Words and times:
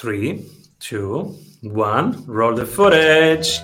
Three, 0.00 0.46
two, 0.78 1.36
one, 1.60 2.24
roll 2.24 2.54
the 2.54 2.64
footage. 2.64 3.60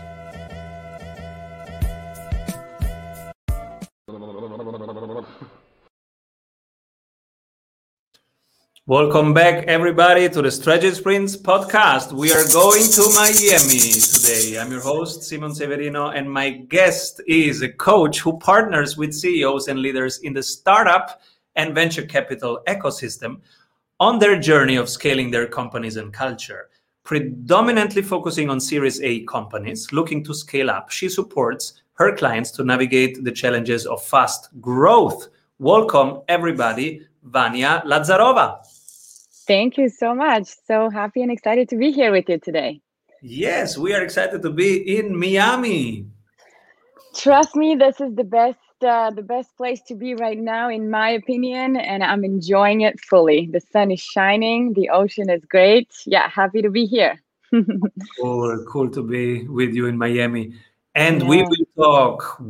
Welcome 8.84 9.32
back, 9.32 9.64
everybody, 9.64 10.28
to 10.28 10.42
the 10.42 10.50
Strategy 10.50 10.94
Sprints 10.94 11.38
podcast. 11.38 12.12
We 12.12 12.30
are 12.34 12.44
going 12.52 12.84
to 12.84 13.10
Miami 13.14 13.78
today. 13.78 14.58
I'm 14.60 14.70
your 14.70 14.82
host, 14.82 15.22
Simon 15.22 15.54
Severino, 15.54 16.10
and 16.10 16.30
my 16.30 16.50
guest 16.50 17.22
is 17.26 17.62
a 17.62 17.70
coach 17.70 18.20
who 18.20 18.36
partners 18.36 18.98
with 18.98 19.14
CEOs 19.14 19.68
and 19.68 19.78
leaders 19.78 20.18
in 20.18 20.34
the 20.34 20.42
startup 20.42 21.22
and 21.54 21.74
venture 21.74 22.04
capital 22.04 22.60
ecosystem 22.68 23.40
on 23.98 24.18
their 24.18 24.38
journey 24.38 24.76
of 24.76 24.88
scaling 24.88 25.30
their 25.30 25.46
companies 25.46 25.96
and 25.96 26.12
culture. 26.12 26.68
Predominantly 27.04 28.02
focusing 28.02 28.50
on 28.50 28.60
Series 28.60 29.00
A 29.00 29.24
companies 29.24 29.90
looking 29.92 30.22
to 30.24 30.34
scale 30.34 30.70
up, 30.70 30.90
she 30.90 31.08
supports 31.08 31.80
her 31.94 32.14
clients 32.14 32.50
to 32.52 32.64
navigate 32.64 33.24
the 33.24 33.32
challenges 33.32 33.86
of 33.86 34.02
fast 34.02 34.48
growth. 34.60 35.28
Welcome, 35.58 36.20
everybody, 36.28 37.06
Vanya 37.22 37.82
Lazarova. 37.86 38.58
Thank 39.46 39.78
you 39.78 39.88
so 39.88 40.14
much. 40.14 40.48
So 40.66 40.90
happy 40.90 41.22
and 41.22 41.30
excited 41.30 41.68
to 41.70 41.76
be 41.76 41.90
here 41.92 42.12
with 42.12 42.28
you 42.28 42.38
today. 42.38 42.82
Yes, 43.22 43.78
we 43.78 43.94
are 43.94 44.02
excited 44.02 44.42
to 44.42 44.50
be 44.50 44.98
in 44.98 45.18
Miami. 45.18 46.06
Trust 47.14 47.56
me, 47.56 47.76
this 47.76 47.98
is 48.00 48.14
the 48.14 48.24
best 48.24 48.58
uh, 48.82 49.10
the 49.10 49.22
best 49.22 49.56
place 49.56 49.80
to 49.82 49.94
be 49.94 50.14
right 50.14 50.38
now, 50.38 50.68
in 50.68 50.90
my 50.90 51.10
opinion, 51.10 51.76
and 51.76 52.02
I'm 52.02 52.24
enjoying 52.24 52.82
it 52.82 53.00
fully. 53.00 53.48
The 53.52 53.60
sun 53.60 53.90
is 53.90 54.00
shining, 54.00 54.72
the 54.72 54.90
ocean 54.90 55.30
is 55.30 55.44
great. 55.44 55.88
Yeah, 56.06 56.28
happy 56.28 56.62
to 56.62 56.70
be 56.70 56.86
here. 56.86 57.22
cool, 58.20 58.64
cool 58.68 58.90
to 58.90 59.02
be 59.02 59.46
with 59.48 59.74
you 59.74 59.86
in 59.86 59.96
Miami. 59.96 60.54
And 60.94 61.22
yeah. 61.22 61.28
we 61.28 61.42
will 61.42 61.66
talk 61.76 62.40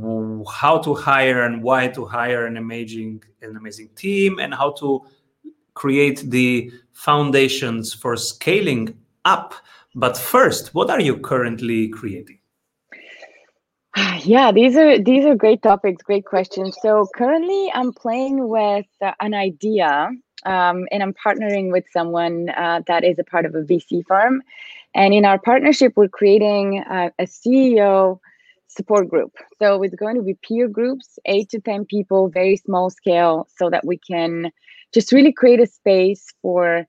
how 0.50 0.78
to 0.78 0.95
hire 0.95 1.42
and 1.42 1.62
why 1.62 1.89
to 1.89 2.05
hire 2.05 2.47
an 2.47 2.56
amazing, 2.56 3.22
an 3.43 3.56
amazing 3.56 3.91
team, 3.97 4.39
and 4.39 4.55
how 4.55 4.72
to 4.72 5.05
create 5.75 6.31
the 6.31 6.70
foundations 6.93 7.93
for 7.93 8.17
scaling 8.17 8.97
up. 9.25 9.55
But 9.95 10.17
first, 10.17 10.75
what 10.75 10.91
are 10.91 11.00
you 11.00 11.19
currently 11.19 11.89
creating? 11.89 12.39
Yeah, 14.25 14.52
these 14.52 14.77
are 14.77 14.98
these 14.98 15.25
are 15.25 15.34
great 15.34 15.62
topics, 15.62 16.02
great 16.02 16.25
questions. 16.25 16.77
So 16.83 17.08
currently, 17.14 17.70
I'm 17.75 17.92
playing 17.92 18.48
with 18.48 18.86
uh, 19.00 19.12
an 19.20 19.34
idea, 19.34 20.11
um, 20.44 20.86
and 20.91 21.03
I'm 21.03 21.14
partnering 21.14 21.72
with 21.72 21.84
someone 21.92 22.50
uh, 22.50 22.83
that 22.86 23.05
is 23.05 23.19
a 23.19 23.25
part 23.25 23.47
of 23.47 23.55
a 23.55 23.62
VC 23.62 24.03
firm. 24.06 24.42
And 24.94 25.14
in 25.14 25.25
our 25.25 25.38
partnership, 25.38 25.92
we're 25.97 26.08
creating 26.08 26.84
uh, 26.91 27.11
a 27.19 27.25
CEO 27.25 28.19
support 28.69 29.08
group. 29.08 29.33
So 29.58 29.83
it's 29.83 29.94
going 29.94 30.16
to 30.16 30.22
be 30.22 30.34
peer 30.34 30.69
groups, 30.69 31.19
eight 31.27 31.48
to 31.50 31.60
ten 31.60 31.84
people, 31.84 32.28
very 32.28 32.56
small 32.56 32.91
scale, 32.91 33.47
so 33.56 33.70
that 33.70 33.86
we 33.86 33.98
can 33.98 34.50
just 34.92 35.12
really 35.12 35.33
create 35.33 35.60
a 35.60 35.66
space 35.66 36.27
for 36.42 36.86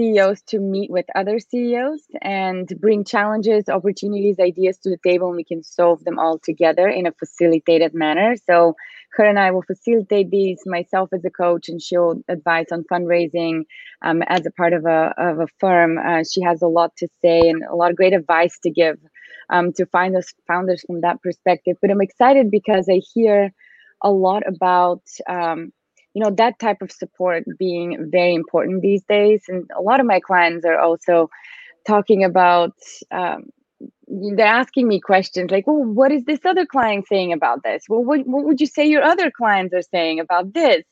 CEOs 0.00 0.40
to 0.48 0.58
meet 0.58 0.90
with 0.90 1.04
other 1.14 1.38
CEOs 1.38 2.00
and 2.22 2.66
bring 2.80 3.04
challenges, 3.04 3.68
opportunities, 3.68 4.36
ideas 4.40 4.78
to 4.78 4.88
the 4.88 4.96
table, 5.04 5.28
and 5.28 5.36
we 5.36 5.44
can 5.44 5.62
solve 5.62 6.02
them 6.04 6.18
all 6.18 6.38
together 6.38 6.88
in 6.88 7.06
a 7.06 7.12
facilitated 7.12 7.92
manner. 7.92 8.34
So, 8.48 8.74
her 9.12 9.24
and 9.24 9.38
I 9.38 9.50
will 9.50 9.62
facilitate 9.62 10.30
these 10.30 10.60
myself 10.64 11.10
as 11.12 11.24
a 11.24 11.30
coach, 11.30 11.68
and 11.68 11.82
she'll 11.82 12.22
advise 12.28 12.66
on 12.72 12.84
fundraising 12.90 13.64
um, 14.02 14.22
as 14.22 14.46
a 14.46 14.52
part 14.52 14.72
of 14.72 14.86
a, 14.86 15.12
of 15.18 15.40
a 15.40 15.48
firm. 15.58 15.98
Uh, 15.98 16.22
she 16.24 16.40
has 16.42 16.62
a 16.62 16.68
lot 16.68 16.96
to 16.98 17.08
say 17.20 17.40
and 17.50 17.62
a 17.64 17.74
lot 17.74 17.90
of 17.90 17.96
great 17.96 18.14
advice 18.14 18.58
to 18.62 18.70
give 18.70 18.96
um, 19.50 19.72
to 19.74 19.84
find 19.86 20.14
those 20.14 20.32
founders 20.46 20.82
from 20.86 21.02
that 21.02 21.20
perspective. 21.22 21.76
But 21.82 21.90
I'm 21.90 22.00
excited 22.00 22.50
because 22.50 22.88
I 22.88 23.02
hear 23.12 23.52
a 24.02 24.10
lot 24.10 24.44
about 24.46 25.02
um, 25.28 25.72
you 26.14 26.22
know 26.22 26.30
that 26.30 26.58
type 26.58 26.82
of 26.82 26.90
support 26.92 27.44
being 27.58 28.10
very 28.10 28.34
important 28.34 28.82
these 28.82 29.04
days. 29.04 29.42
And 29.48 29.70
a 29.76 29.82
lot 29.82 30.00
of 30.00 30.06
my 30.06 30.20
clients 30.20 30.64
are 30.64 30.78
also 30.78 31.30
talking 31.86 32.24
about 32.24 32.74
um, 33.10 33.50
they're 34.36 34.46
asking 34.46 34.88
me 34.88 35.00
questions 35.00 35.50
like 35.50 35.66
well 35.66 35.82
what 35.82 36.12
is 36.12 36.24
this 36.24 36.40
other 36.44 36.66
client 36.66 37.06
saying 37.08 37.32
about 37.32 37.62
this? 37.62 37.84
Well 37.88 38.04
what, 38.04 38.26
what 38.26 38.44
would 38.44 38.60
you 38.60 38.66
say 38.66 38.86
your 38.86 39.02
other 39.02 39.30
clients 39.30 39.74
are 39.74 39.82
saying 39.82 40.20
about 40.20 40.52
this? 40.52 40.84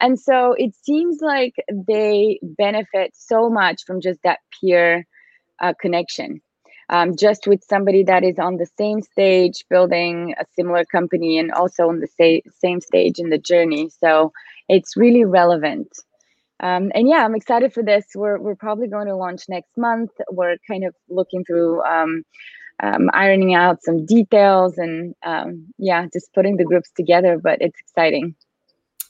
And 0.00 0.18
so 0.18 0.54
it 0.56 0.74
seems 0.82 1.18
like 1.20 1.54
they 1.70 2.38
benefit 2.42 3.12
so 3.14 3.50
much 3.50 3.82
from 3.86 4.00
just 4.00 4.20
that 4.22 4.38
peer 4.60 5.06
uh, 5.60 5.74
connection. 5.80 6.40
Um, 6.88 7.16
just 7.16 7.46
with 7.46 7.62
somebody 7.62 8.02
that 8.04 8.24
is 8.24 8.36
on 8.40 8.56
the 8.56 8.66
same 8.76 9.00
stage 9.00 9.64
building 9.70 10.34
a 10.40 10.44
similar 10.56 10.84
company 10.84 11.38
and 11.38 11.52
also 11.52 11.88
on 11.88 12.00
the 12.00 12.08
sa- 12.08 12.50
same 12.58 12.80
stage 12.80 13.20
in 13.20 13.30
the 13.30 13.38
journey. 13.38 13.90
So 14.00 14.32
it's 14.70 14.96
really 14.96 15.24
relevant. 15.24 15.88
Um, 16.60 16.92
and 16.94 17.08
yeah, 17.08 17.24
I'm 17.24 17.34
excited 17.34 17.72
for 17.72 17.82
this. 17.82 18.04
We're, 18.14 18.38
we're 18.38 18.54
probably 18.54 18.86
going 18.86 19.06
to 19.06 19.16
launch 19.16 19.42
next 19.48 19.76
month. 19.76 20.10
We're 20.30 20.56
kind 20.68 20.84
of 20.84 20.94
looking 21.08 21.44
through 21.44 21.82
um, 21.84 22.22
um, 22.82 23.10
ironing 23.12 23.54
out 23.54 23.82
some 23.82 24.06
details 24.06 24.78
and 24.78 25.14
um, 25.22 25.66
yeah, 25.78 26.06
just 26.12 26.32
putting 26.34 26.56
the 26.56 26.64
groups 26.64 26.90
together, 26.96 27.38
but 27.38 27.60
it's 27.60 27.78
exciting. 27.80 28.34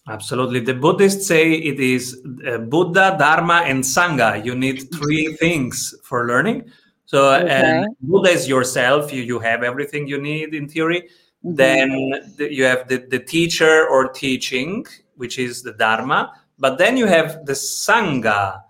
Absolutely. 0.09 0.61
The 0.61 0.75
Buddhists 0.75 1.27
say 1.27 1.53
it 1.53 1.79
is 1.79 2.21
uh, 2.47 2.59
Buddha, 2.59 3.17
Dharma, 3.19 3.63
and 3.67 3.85
Sangha. 3.85 4.45
You 4.45 4.55
need 4.55 4.93
three 4.95 5.37
things 5.41 5.95
for 6.05 6.27
learning. 6.27 6.71
So, 7.05 7.35
okay. 7.35 7.49
and 7.49 7.97
Buddha 8.01 8.31
is 8.31 8.49
yourself. 8.49 9.13
You, 9.13 9.23
you 9.23 9.39
have 9.41 9.63
everything 9.63 10.07
you 10.07 10.21
need 10.21 10.55
in 10.55 10.69
theory. 10.69 11.03
Mm-hmm. 11.45 11.55
Then 11.55 11.91
the, 12.37 12.53
you 12.53 12.65
have 12.65 12.89
the, 12.89 12.99
the 12.99 13.19
teacher 13.19 13.87
or 13.89 14.09
teaching 14.09 14.87
which 15.21 15.39
is 15.39 15.63
the 15.63 15.73
Dharma, 15.73 16.33
but 16.59 16.79
then 16.79 16.97
you 16.97 17.07
have 17.07 17.45
the 17.45 17.53
Sangha, 17.53 18.63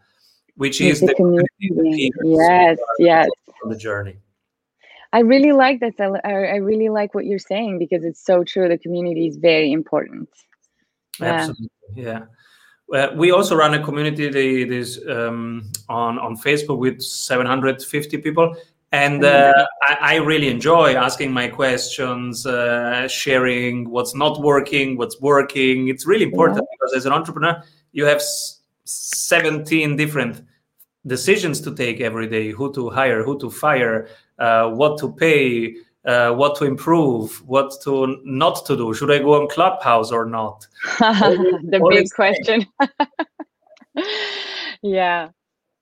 which 0.57 0.81
is 0.81 0.99
the, 0.99 1.07
the 1.07 1.15
community. 1.15 2.11
Yes, 2.25 2.79
yes. 2.99 3.29
On 3.65 3.71
the 3.71 3.77
journey. 3.77 4.17
I 5.13 5.21
really 5.21 5.53
like 5.53 5.79
that. 5.81 5.95
I, 6.25 6.31
I 6.31 6.57
really 6.57 6.89
like 6.89 7.15
what 7.15 7.25
you're 7.25 7.39
saying 7.39 7.79
because 7.79 8.05
it's 8.05 8.25
so 8.25 8.43
true. 8.43 8.69
The 8.69 8.79
community 8.79 9.29
is 9.29 9.37
very 9.37 9.71
important. 9.73 10.29
Yeah. 11.21 11.27
Absolutely. 11.27 11.69
Yeah. 11.95 12.25
We 13.15 13.31
also 13.31 13.55
run 13.55 13.75
a 13.75 13.83
community 13.83 14.29
that 14.29 14.73
is 14.83 15.01
um, 15.09 15.71
on 15.89 16.19
on 16.19 16.37
Facebook 16.37 16.79
with 16.79 17.01
750 17.01 18.19
people, 18.19 18.57
and 18.93 19.25
uh, 19.25 19.67
I, 19.83 19.97
I, 20.01 20.15
really 20.17 20.49
enjoy 20.49 20.95
asking 20.95 21.33
my 21.33 21.47
questions 21.49 22.45
uh, 22.45 23.07
sharing 23.07 23.89
what's 23.89 24.15
not 24.15 24.41
working 24.41 24.97
what's 24.97 25.21
working. 25.21 25.89
It's 25.89 26.07
really 26.07 26.25
important 26.25 26.59
yeah. 26.59 26.67
because 26.73 26.97
as 26.97 27.07
an 27.07 27.13
entrepreneur 27.13 27.63
you 27.93 28.05
have 28.05 28.21
17 28.85 29.97
different 29.97 30.43
decisions 31.07 31.61
to 31.63 31.75
take 31.75 32.01
every 32.01 32.27
day 32.27 32.51
who 32.51 32.73
to 32.75 32.91
hire 32.91 33.23
who 33.23 33.39
to 33.39 33.51
fire 33.51 34.09
uh, 34.39 34.69
what 34.71 34.99
to 34.99 35.13
pay 35.13 35.77
uh, 36.05 36.33
what 36.33 36.57
to 36.57 36.65
improve 36.65 37.47
what 37.47 37.73
to 37.85 38.21
not 38.25 38.65
to 38.67 38.77
do. 38.77 38.93
Should 38.93 39.11
i 39.11 39.19
go 39.19 39.41
on 39.41 39.49
clubhouse 39.49 40.11
or 40.11 40.25
not? 40.25 40.67
The 40.99 41.87
big 41.91 42.11
question. 42.11 42.67
Yeah. 44.83 45.29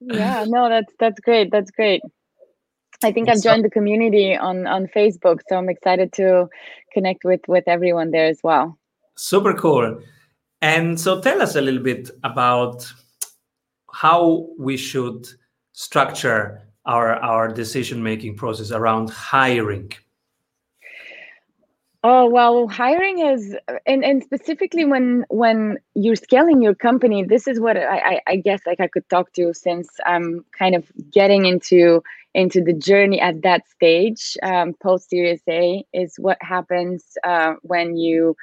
Yeah 0.00 0.44
no 0.48 0.68
that's 0.68 0.92
that's 0.98 1.20
great 1.20 1.50
that's 1.52 1.70
great 1.70 2.02
I 3.04 3.12
think 3.12 3.28
I've 3.28 3.42
joined 3.42 3.64
the 3.64 3.70
community 3.70 4.36
on 4.36 4.66
on 4.66 4.86
Facebook, 4.88 5.40
so 5.48 5.56
I'm 5.56 5.68
excited 5.68 6.12
to 6.14 6.48
connect 6.92 7.24
with 7.24 7.40
with 7.46 7.64
everyone 7.68 8.10
there 8.10 8.26
as 8.26 8.40
well. 8.42 8.76
Super 9.16 9.54
cool. 9.54 10.00
And 10.60 10.98
so 10.98 11.20
tell 11.20 11.40
us 11.40 11.54
a 11.54 11.60
little 11.60 11.82
bit 11.82 12.10
about 12.24 12.90
how 13.92 14.48
we 14.58 14.76
should 14.76 15.28
structure 15.72 16.62
our 16.86 17.14
our 17.16 17.48
decision 17.48 18.02
making 18.02 18.36
process 18.36 18.72
around 18.72 19.10
hiring. 19.10 19.92
Oh 22.04 22.28
well, 22.28 22.68
hiring 22.68 23.18
is, 23.20 23.56
and 23.86 24.04
and 24.04 24.22
specifically 24.22 24.84
when 24.84 25.24
when 25.30 25.78
you're 25.94 26.16
scaling 26.16 26.62
your 26.62 26.74
company, 26.74 27.24
this 27.24 27.46
is 27.46 27.58
what 27.60 27.76
I, 27.76 27.98
I 27.98 28.20
I 28.26 28.36
guess 28.36 28.60
like 28.66 28.80
I 28.80 28.88
could 28.88 29.08
talk 29.08 29.32
to 29.34 29.52
since 29.52 29.88
I'm 30.06 30.44
kind 30.56 30.74
of 30.74 30.90
getting 31.12 31.44
into 31.46 32.02
into 32.34 32.60
the 32.62 32.72
journey 32.72 33.20
at 33.20 33.42
that 33.42 33.62
stage 33.68 34.36
um, 34.42 34.74
post 34.82 35.08
series 35.10 35.42
a 35.48 35.84
is 35.92 36.14
what 36.18 36.38
happens 36.40 37.04
uh, 37.24 37.54
when 37.62 37.96
you 37.96 38.34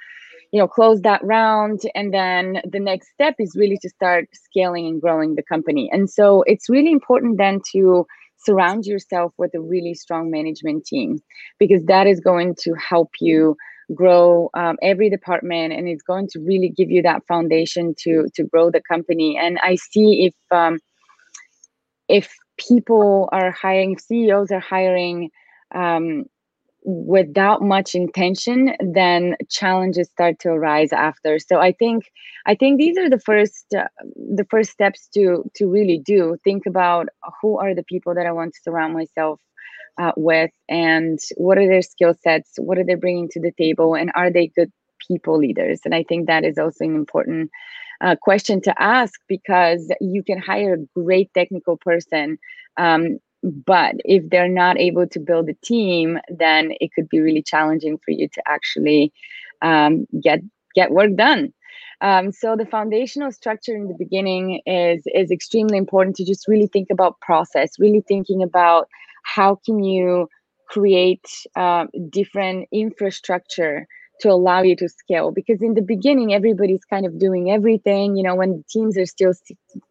you 0.51 0.59
know 0.59 0.67
close 0.67 1.01
that 1.01 1.23
round 1.23 1.81
and 1.95 2.13
then 2.13 2.61
the 2.69 2.79
next 2.79 3.09
step 3.13 3.35
is 3.39 3.55
really 3.55 3.77
to 3.81 3.89
start 3.89 4.25
scaling 4.33 4.87
and 4.87 5.01
growing 5.01 5.35
the 5.35 5.43
company. 5.43 5.89
And 5.91 6.09
so 6.09 6.43
it's 6.43 6.69
really 6.69 6.91
important 6.91 7.37
then 7.37 7.59
to 7.73 8.05
surround 8.37 8.85
yourself 8.85 9.33
with 9.37 9.51
a 9.55 9.59
really 9.61 9.93
strong 9.93 10.29
management 10.29 10.85
team 10.85 11.19
because 11.59 11.83
that 11.85 12.07
is 12.07 12.19
going 12.19 12.55
to 12.59 12.73
help 12.73 13.09
you 13.19 13.55
grow 13.93 14.49
um, 14.55 14.77
every 14.81 15.09
department 15.09 15.73
and 15.73 15.87
it's 15.87 16.03
going 16.03 16.27
to 16.31 16.39
really 16.39 16.69
give 16.69 16.89
you 16.89 17.01
that 17.01 17.21
foundation 17.27 17.93
to 17.99 18.27
to 18.33 18.43
grow 18.43 18.71
the 18.71 18.81
company. 18.89 19.37
And 19.37 19.59
i 19.61 19.75
see 19.75 20.25
if 20.27 20.57
um, 20.57 20.79
if 22.07 22.33
people 22.57 23.29
are 23.31 23.51
hiring, 23.51 23.97
CEOs 23.97 24.51
are 24.51 24.59
hiring 24.59 25.29
um, 25.73 26.25
without 26.85 27.61
much 27.61 27.95
intention, 27.95 28.75
then 28.79 29.35
challenges 29.49 30.07
start 30.09 30.39
to 30.39 30.49
arise 30.49 30.93
after. 30.93 31.39
So 31.39 31.59
I 31.59 31.71
think 31.71 32.05
I 32.45 32.55
think 32.55 32.79
these 32.79 32.97
are 32.97 33.09
the 33.09 33.19
first 33.19 33.73
uh, 33.75 33.87
the 34.15 34.45
first 34.49 34.71
steps 34.71 35.07
to 35.15 35.43
to 35.55 35.67
really 35.67 35.99
do. 36.05 36.37
Think 36.43 36.65
about 36.65 37.07
who 37.41 37.57
are 37.57 37.73
the 37.73 37.83
people 37.83 38.13
that 38.15 38.25
I 38.25 38.31
want 38.31 38.53
to 38.53 38.59
surround 38.63 38.93
myself 38.93 39.41
uh, 39.99 40.11
with, 40.15 40.51
and 40.69 41.19
what 41.37 41.57
are 41.57 41.67
their 41.67 41.81
skill 41.81 42.13
sets, 42.23 42.53
what 42.57 42.77
are 42.77 42.85
they 42.85 42.95
bringing 42.95 43.29
to 43.29 43.39
the 43.39 43.51
table, 43.57 43.95
and 43.95 44.11
are 44.15 44.31
they 44.31 44.47
good 44.47 44.71
people 45.07 45.37
leaders? 45.37 45.81
And 45.85 45.95
I 45.95 46.03
think 46.03 46.27
that 46.27 46.43
is 46.43 46.57
also 46.57 46.85
an 46.85 46.95
important 46.95 47.51
uh, 48.01 48.15
question 48.21 48.61
to 48.61 48.81
ask 48.81 49.19
because 49.27 49.91
you 50.01 50.23
can 50.23 50.39
hire 50.39 50.73
a 50.75 50.99
great 50.99 51.33
technical 51.33 51.77
person 51.77 52.37
um, 52.77 53.19
but 53.43 53.95
if 54.05 54.27
they're 54.29 54.49
not 54.49 54.77
able 54.79 55.07
to 55.07 55.19
build 55.19 55.49
a 55.49 55.53
team 55.63 56.19
then 56.29 56.73
it 56.81 56.91
could 56.93 57.07
be 57.09 57.19
really 57.19 57.43
challenging 57.43 57.97
for 58.03 58.11
you 58.11 58.27
to 58.27 58.41
actually 58.47 59.13
um, 59.61 60.05
get 60.21 60.39
get 60.75 60.91
work 60.91 61.15
done 61.15 61.53
um, 62.01 62.31
so 62.31 62.55
the 62.55 62.65
foundational 62.65 63.31
structure 63.31 63.75
in 63.75 63.87
the 63.87 63.95
beginning 63.97 64.61
is 64.65 65.03
is 65.13 65.31
extremely 65.31 65.77
important 65.77 66.15
to 66.15 66.25
just 66.25 66.47
really 66.47 66.67
think 66.67 66.87
about 66.91 67.19
process 67.21 67.69
really 67.79 68.03
thinking 68.07 68.43
about 68.43 68.87
how 69.23 69.59
can 69.65 69.83
you 69.83 70.27
create 70.67 71.25
uh, 71.55 71.85
different 72.09 72.67
infrastructure 72.71 73.87
to 74.21 74.29
allow 74.29 74.61
you 74.61 74.75
to 74.75 74.87
scale 74.87 75.31
because 75.31 75.61
in 75.61 75.73
the 75.73 75.81
beginning 75.81 76.33
everybody's 76.33 76.85
kind 76.85 77.05
of 77.05 77.19
doing 77.19 77.51
everything 77.51 78.15
you 78.15 78.23
know 78.23 78.35
when 78.35 78.63
teams 78.69 78.97
are 78.97 79.05
still 79.05 79.33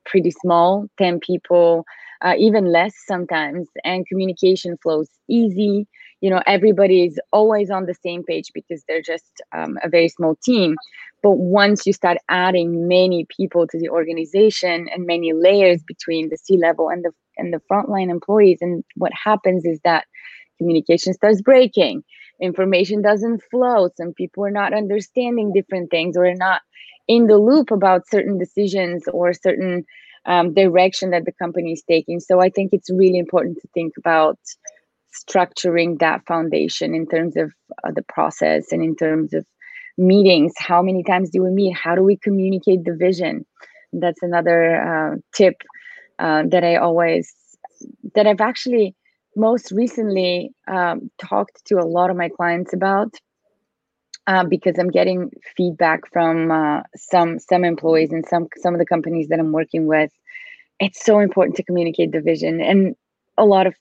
pretty 0.04 0.30
small 0.30 0.86
10 0.98 1.20
people 1.20 1.84
uh, 2.24 2.34
even 2.38 2.64
less 2.64 2.94
sometimes 3.06 3.68
and 3.84 4.06
communication 4.06 4.76
flows 4.82 5.08
easy. 5.28 5.86
You 6.20 6.30
know 6.30 6.42
everybody 6.46 7.04
is 7.04 7.20
always 7.32 7.70
on 7.70 7.84
the 7.84 7.94
same 7.94 8.24
page 8.24 8.50
because 8.54 8.82
they're 8.88 9.02
just 9.02 9.42
um, 9.52 9.78
a 9.82 9.88
very 9.90 10.08
small 10.08 10.36
team. 10.42 10.76
But 11.22 11.32
once 11.32 11.86
you 11.86 11.92
start 11.92 12.18
adding 12.30 12.88
many 12.88 13.26
people 13.36 13.66
to 13.66 13.78
the 13.78 13.90
organization 13.90 14.88
and 14.88 15.06
many 15.06 15.32
layers 15.34 15.82
between 15.82 16.30
the 16.30 16.38
c 16.38 16.56
level 16.56 16.88
and 16.88 17.04
the 17.04 17.10
and 17.36 17.52
the 17.52 17.60
frontline 17.70 18.10
employees 18.10 18.58
and 18.62 18.84
what 18.96 19.12
happens 19.12 19.66
is 19.66 19.80
that 19.84 20.06
communication 20.58 21.12
starts 21.12 21.42
breaking 21.42 22.02
information 22.40 23.02
doesn't 23.02 23.42
flow. 23.50 23.88
Some 23.96 24.12
people 24.14 24.44
are 24.44 24.50
not 24.50 24.74
understanding 24.74 25.52
different 25.52 25.90
things 25.90 26.16
or 26.16 26.32
not 26.34 26.62
in 27.08 27.26
the 27.26 27.38
loop 27.38 27.70
about 27.70 28.08
certain 28.08 28.38
decisions 28.38 29.04
or 29.08 29.32
certain 29.32 29.84
um, 30.26 30.54
direction 30.54 31.10
that 31.10 31.26
the 31.26 31.32
company 31.32 31.72
is 31.72 31.82
taking. 31.88 32.20
So 32.20 32.40
i 32.40 32.48
think 32.48 32.72
it's 32.72 32.90
really 32.90 33.18
important 33.18 33.58
to 33.60 33.68
think 33.74 33.92
about 33.98 34.38
structuring 35.12 35.98
that 36.00 36.26
foundation 36.26 36.94
in 36.94 37.06
terms 37.06 37.36
of 37.36 37.52
uh, 37.84 37.92
the 37.94 38.02
process 38.02 38.72
and 38.72 38.82
in 38.82 38.96
terms 38.96 39.32
of 39.34 39.46
meetings. 39.98 40.54
How 40.58 40.82
many 40.82 41.04
times 41.04 41.30
do 41.30 41.42
we 41.42 41.50
meet? 41.50 41.76
How 41.76 41.94
do 41.94 42.02
we 42.02 42.16
communicate 42.16 42.84
the 42.84 42.96
vision? 42.96 43.46
That's 43.92 44.22
another 44.22 44.82
uh, 44.82 45.16
tip 45.34 45.54
uh, 46.18 46.44
that 46.48 46.64
i 46.64 46.76
always 46.76 47.32
that 48.14 48.26
i've 48.26 48.40
actually 48.40 48.94
most 49.36 49.72
recently 49.72 50.52
um, 50.68 51.10
talked 51.18 51.64
to 51.66 51.76
a 51.76 51.84
lot 51.84 52.10
of 52.10 52.16
my 52.16 52.28
clients 52.28 52.72
about 52.72 53.14
uh, 54.26 54.44
because 54.44 54.78
I'm 54.78 54.90
getting 54.90 55.30
feedback 55.56 56.00
from 56.12 56.50
uh, 56.50 56.82
some 56.96 57.38
some 57.38 57.64
employees 57.64 58.12
and 58.12 58.24
some 58.26 58.48
some 58.56 58.74
of 58.74 58.78
the 58.80 58.86
companies 58.86 59.28
that 59.28 59.38
I'm 59.38 59.52
working 59.52 59.86
with. 59.86 60.10
It's 60.80 61.04
so 61.04 61.20
important 61.20 61.56
to 61.56 61.62
communicate 61.62 62.12
the 62.12 62.20
vision, 62.20 62.60
and 62.60 62.94
a 63.38 63.44
lot 63.44 63.66
of 63.66 63.74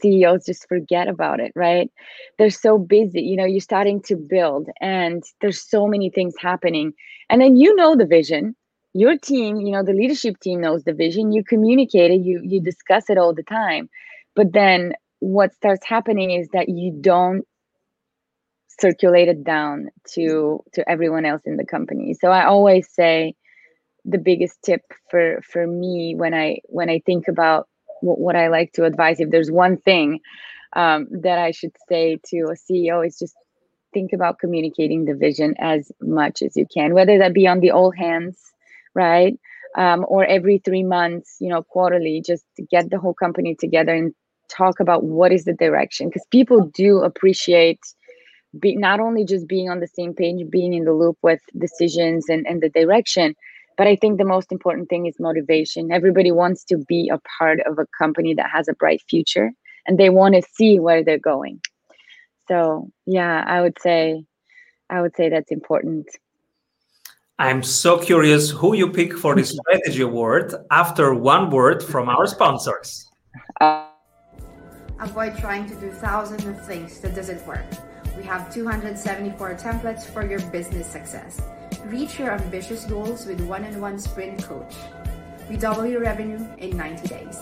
CEOs 0.00 0.46
just 0.46 0.68
forget 0.68 1.08
about 1.08 1.40
it. 1.40 1.52
Right? 1.56 1.90
They're 2.38 2.50
so 2.50 2.78
busy. 2.78 3.22
You 3.22 3.36
know, 3.36 3.44
you're 3.44 3.60
starting 3.60 4.00
to 4.02 4.16
build, 4.16 4.68
and 4.80 5.22
there's 5.40 5.60
so 5.68 5.86
many 5.86 6.10
things 6.10 6.34
happening, 6.38 6.92
and 7.28 7.40
then 7.40 7.56
you 7.56 7.74
know 7.74 7.96
the 7.96 8.06
vision. 8.06 8.54
Your 8.94 9.18
team, 9.18 9.60
you 9.60 9.70
know, 9.70 9.84
the 9.84 9.92
leadership 9.92 10.40
team 10.40 10.60
knows 10.62 10.84
the 10.84 10.94
vision. 10.94 11.30
You 11.32 11.44
communicate 11.44 12.10
it. 12.10 12.20
You 12.20 12.40
you 12.42 12.60
discuss 12.60 13.10
it 13.10 13.18
all 13.18 13.34
the 13.34 13.42
time 13.42 13.88
but 14.38 14.52
then 14.52 14.92
what 15.18 15.52
starts 15.52 15.84
happening 15.84 16.30
is 16.30 16.48
that 16.52 16.68
you 16.68 16.96
don't 17.00 17.44
circulate 18.80 19.26
it 19.26 19.42
down 19.42 19.88
to 20.14 20.62
to 20.74 20.88
everyone 20.88 21.24
else 21.26 21.42
in 21.44 21.56
the 21.56 21.66
company. 21.66 22.14
So 22.14 22.30
i 22.30 22.44
always 22.44 22.88
say 23.00 23.34
the 24.04 24.18
biggest 24.18 24.56
tip 24.64 24.82
for 25.10 25.40
for 25.42 25.66
me 25.66 26.14
when 26.16 26.34
i 26.34 26.58
when 26.64 26.88
i 26.88 27.00
think 27.04 27.26
about 27.26 27.68
what, 28.00 28.18
what 28.20 28.36
i 28.36 28.46
like 28.48 28.72
to 28.74 28.84
advise 28.84 29.18
if 29.18 29.30
there's 29.30 29.50
one 29.50 29.76
thing 29.76 30.20
um, 30.74 31.08
that 31.22 31.38
i 31.38 31.50
should 31.50 31.74
say 31.88 32.18
to 32.30 32.38
a 32.54 32.56
ceo 32.64 33.04
is 33.04 33.18
just 33.18 33.34
think 33.92 34.12
about 34.12 34.38
communicating 34.38 35.04
the 35.04 35.14
vision 35.14 35.54
as 35.58 35.90
much 36.00 36.42
as 36.42 36.56
you 36.56 36.66
can 36.72 36.94
whether 36.94 37.18
that 37.18 37.34
be 37.34 37.48
on 37.48 37.60
the 37.60 37.72
all 37.72 37.90
hands 37.90 38.38
right? 38.94 39.34
Um, 39.76 40.06
or 40.08 40.24
every 40.24 40.58
three 40.64 40.84
months 40.84 41.36
you 41.40 41.48
know 41.48 41.62
quarterly 41.62 42.22
just 42.24 42.44
get 42.70 42.88
the 42.88 42.98
whole 42.98 43.14
company 43.14 43.56
together 43.56 43.94
and 43.94 44.14
talk 44.48 44.80
about 44.80 45.04
what 45.04 45.32
is 45.32 45.44
the 45.44 45.52
direction 45.52 46.08
because 46.08 46.26
people 46.30 46.66
do 46.74 47.02
appreciate 47.02 47.80
be, 48.58 48.74
not 48.76 48.98
only 48.98 49.24
just 49.24 49.46
being 49.46 49.68
on 49.68 49.80
the 49.80 49.86
same 49.86 50.14
page 50.14 50.48
being 50.50 50.72
in 50.72 50.84
the 50.84 50.92
loop 50.92 51.18
with 51.22 51.40
decisions 51.58 52.26
and, 52.28 52.46
and 52.46 52.62
the 52.62 52.70
direction 52.70 53.34
but 53.76 53.86
i 53.86 53.94
think 53.94 54.18
the 54.18 54.24
most 54.24 54.50
important 54.50 54.88
thing 54.88 55.06
is 55.06 55.14
motivation. 55.20 55.92
Everybody 55.92 56.32
wants 56.32 56.64
to 56.64 56.78
be 56.78 57.10
a 57.12 57.20
part 57.38 57.60
of 57.60 57.78
a 57.78 57.86
company 57.96 58.34
that 58.34 58.50
has 58.50 58.68
a 58.68 58.74
bright 58.74 59.02
future 59.08 59.52
and 59.86 59.98
they 59.98 60.10
want 60.10 60.34
to 60.34 60.42
see 60.54 60.80
where 60.80 61.04
they're 61.04 61.18
going. 61.18 61.60
So 62.48 62.88
yeah 63.06 63.44
i 63.46 63.60
would 63.60 63.78
say 63.80 64.24
i 64.90 65.00
would 65.00 65.14
say 65.16 65.28
that's 65.28 65.52
important. 65.52 66.06
I'm 67.40 67.62
so 67.62 67.98
curious 67.98 68.50
who 68.50 68.74
you 68.74 68.90
pick 68.90 69.16
for 69.16 69.36
the 69.36 69.44
strategy 69.54 70.02
award 70.02 70.54
after 70.72 71.14
one 71.14 71.50
word 71.50 71.84
from 71.84 72.08
our 72.08 72.26
sponsors. 72.26 73.08
Uh, 73.60 73.86
Avoid 75.00 75.38
trying 75.38 75.68
to 75.68 75.76
do 75.76 75.92
thousands 75.92 76.44
of 76.44 76.66
things 76.66 76.98
that 77.00 77.14
doesn't 77.14 77.46
work. 77.46 77.64
We 78.16 78.24
have 78.24 78.52
274 78.52 79.54
templates 79.54 80.04
for 80.04 80.26
your 80.26 80.40
business 80.50 80.88
success. 80.88 81.40
Reach 81.84 82.18
your 82.18 82.32
ambitious 82.32 82.84
goals 82.84 83.24
with 83.24 83.40
one-on-one 83.42 84.00
sprint 84.00 84.42
coach. 84.42 84.74
We 85.48 85.56
double 85.56 85.86
your 85.86 86.00
revenue 86.00 86.44
in 86.58 86.76
90 86.76 87.06
days. 87.08 87.38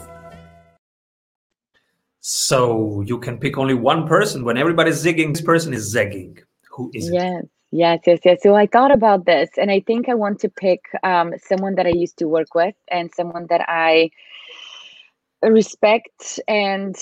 So 2.20 3.00
you 3.06 3.18
can 3.18 3.38
pick 3.38 3.56
only 3.56 3.72
one 3.72 4.06
person. 4.06 4.44
When 4.44 4.58
everybody's 4.58 5.02
zigging, 5.02 5.32
this 5.32 5.40
person 5.40 5.72
is 5.72 5.90
zagging. 5.90 6.38
Who 6.72 6.90
is 6.92 7.10
yes. 7.10 7.42
it? 7.42 7.50
Yes, 7.70 8.00
yes, 8.06 8.20
yes. 8.22 8.42
So 8.42 8.54
I 8.54 8.66
thought 8.66 8.92
about 8.92 9.24
this, 9.24 9.48
and 9.56 9.70
I 9.70 9.80
think 9.80 10.08
I 10.08 10.14
want 10.14 10.40
to 10.40 10.48
pick 10.48 10.80
um, 11.02 11.32
someone 11.38 11.74
that 11.76 11.86
I 11.86 11.90
used 11.90 12.18
to 12.18 12.28
work 12.28 12.54
with 12.54 12.74
and 12.88 13.10
someone 13.14 13.46
that 13.48 13.64
I 13.66 14.10
respect 15.42 16.40
and 16.48 16.96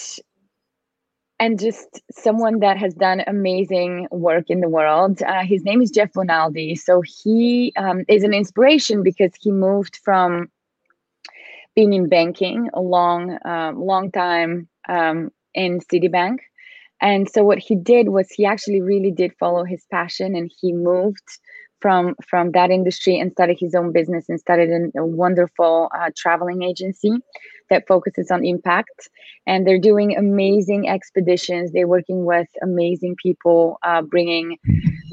and 1.41 1.59
just 1.59 2.00
someone 2.11 2.61
that 2.61 2.76
has 2.79 2.95
done 2.95 3.23
amazing 3.26 4.07
work 4.11 4.45
in 4.49 4.61
the 4.61 4.69
world. 4.69 5.23
Uh, 5.23 5.43
his 5.45 5.64
name 5.64 5.83
is 5.83 5.91
Jeff 5.91 6.12
Bonaldi. 6.12 6.79
So 6.79 7.03
he 7.03 7.73
um, 7.76 8.05
is 8.09 8.23
an 8.23 8.33
inspiration 8.33 9.03
because 9.03 9.33
he 9.41 9.50
moved 9.50 9.99
from 10.05 10.50
being 11.75 11.93
in 11.93 12.09
banking 12.09 12.71
a 12.73 12.81
long, 12.81 13.38
um, 13.45 13.81
long 13.81 14.12
time 14.12 14.69
um, 14.88 15.31
in 15.55 15.81
Citibank. 15.81 16.38
And 17.00 17.29
so 17.29 17.43
what 17.43 17.59
he 17.59 17.75
did 17.75 18.11
was 18.11 18.31
he 18.31 18.47
actually 18.47 18.81
really 18.81 19.11
did 19.11 19.33
follow 19.38 19.64
his 19.64 19.85
passion 19.91 20.37
and 20.37 20.50
he 20.61 20.73
moved 20.73 21.23
from 21.81 22.14
from 22.26 22.53
that 22.53 22.71
industry 22.71 23.19
and 23.19 23.33
started 23.33 23.59
his 23.61 23.75
own 23.75 23.93
business 23.93 24.26
and 24.29 24.41
started 24.41 24.71
a, 24.71 25.00
a 25.00 25.05
wonderful 25.05 25.91
uh, 25.95 26.11
traveling 26.17 26.62
agency 26.62 27.11
that 27.71 27.87
focuses 27.87 28.30
on 28.30 28.44
impact. 28.44 29.09
And 29.47 29.66
they're 29.66 29.78
doing 29.78 30.16
amazing 30.16 30.88
expeditions. 30.88 31.73
They're 31.73 31.88
working 31.88 32.25
with 32.25 32.49
amazing 32.62 33.16
people 33.23 33.78
uh, 33.83 34.02
bringing 34.02 34.59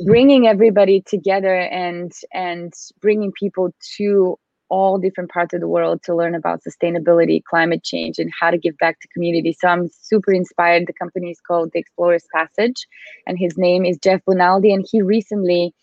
bringing 0.05 0.47
everybody 0.47 1.01
together 1.01 1.55
and 1.55 2.11
and 2.33 2.73
bringing 3.01 3.31
people 3.31 3.73
to 3.97 4.37
all 4.69 4.97
different 4.97 5.29
parts 5.29 5.53
of 5.53 5.59
the 5.59 5.67
world 5.67 6.01
to 6.01 6.15
learn 6.15 6.33
about 6.33 6.61
sustainability 6.63 7.43
climate 7.43 7.83
change 7.83 8.17
and 8.17 8.31
how 8.39 8.49
to 8.49 8.57
give 8.57 8.77
back 8.77 8.99
to 9.01 9.07
community. 9.09 9.55
So 9.59 9.67
i'm 9.67 9.89
super 10.01 10.31
inspired. 10.31 10.87
The 10.87 10.93
company 10.93 11.31
is 11.31 11.41
called 11.41 11.71
the 11.73 11.79
explorers 11.79 12.25
passage 12.33 12.87
and 13.27 13.37
his 13.37 13.57
name 13.57 13.85
is 13.85 13.97
jeff 13.97 14.21
bonaldi. 14.25 14.73
And 14.73 14.87
he 14.89 15.01
recently 15.01 15.73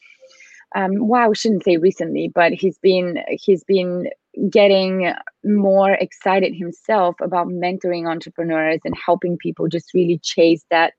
um, 0.74 1.08
well, 1.08 1.32
shouldn't 1.32 1.64
say 1.64 1.78
recently, 1.78 2.28
but 2.28 2.52
he's 2.52 2.78
been 2.78 3.18
he's 3.30 3.64
been 3.64 4.08
getting 4.50 5.12
more 5.44 5.92
excited 5.92 6.54
himself 6.54 7.16
about 7.20 7.48
mentoring 7.48 8.08
entrepreneurs 8.08 8.80
and 8.84 8.94
helping 9.04 9.36
people 9.36 9.68
just 9.68 9.92
really 9.94 10.18
chase 10.22 10.64
that 10.70 10.92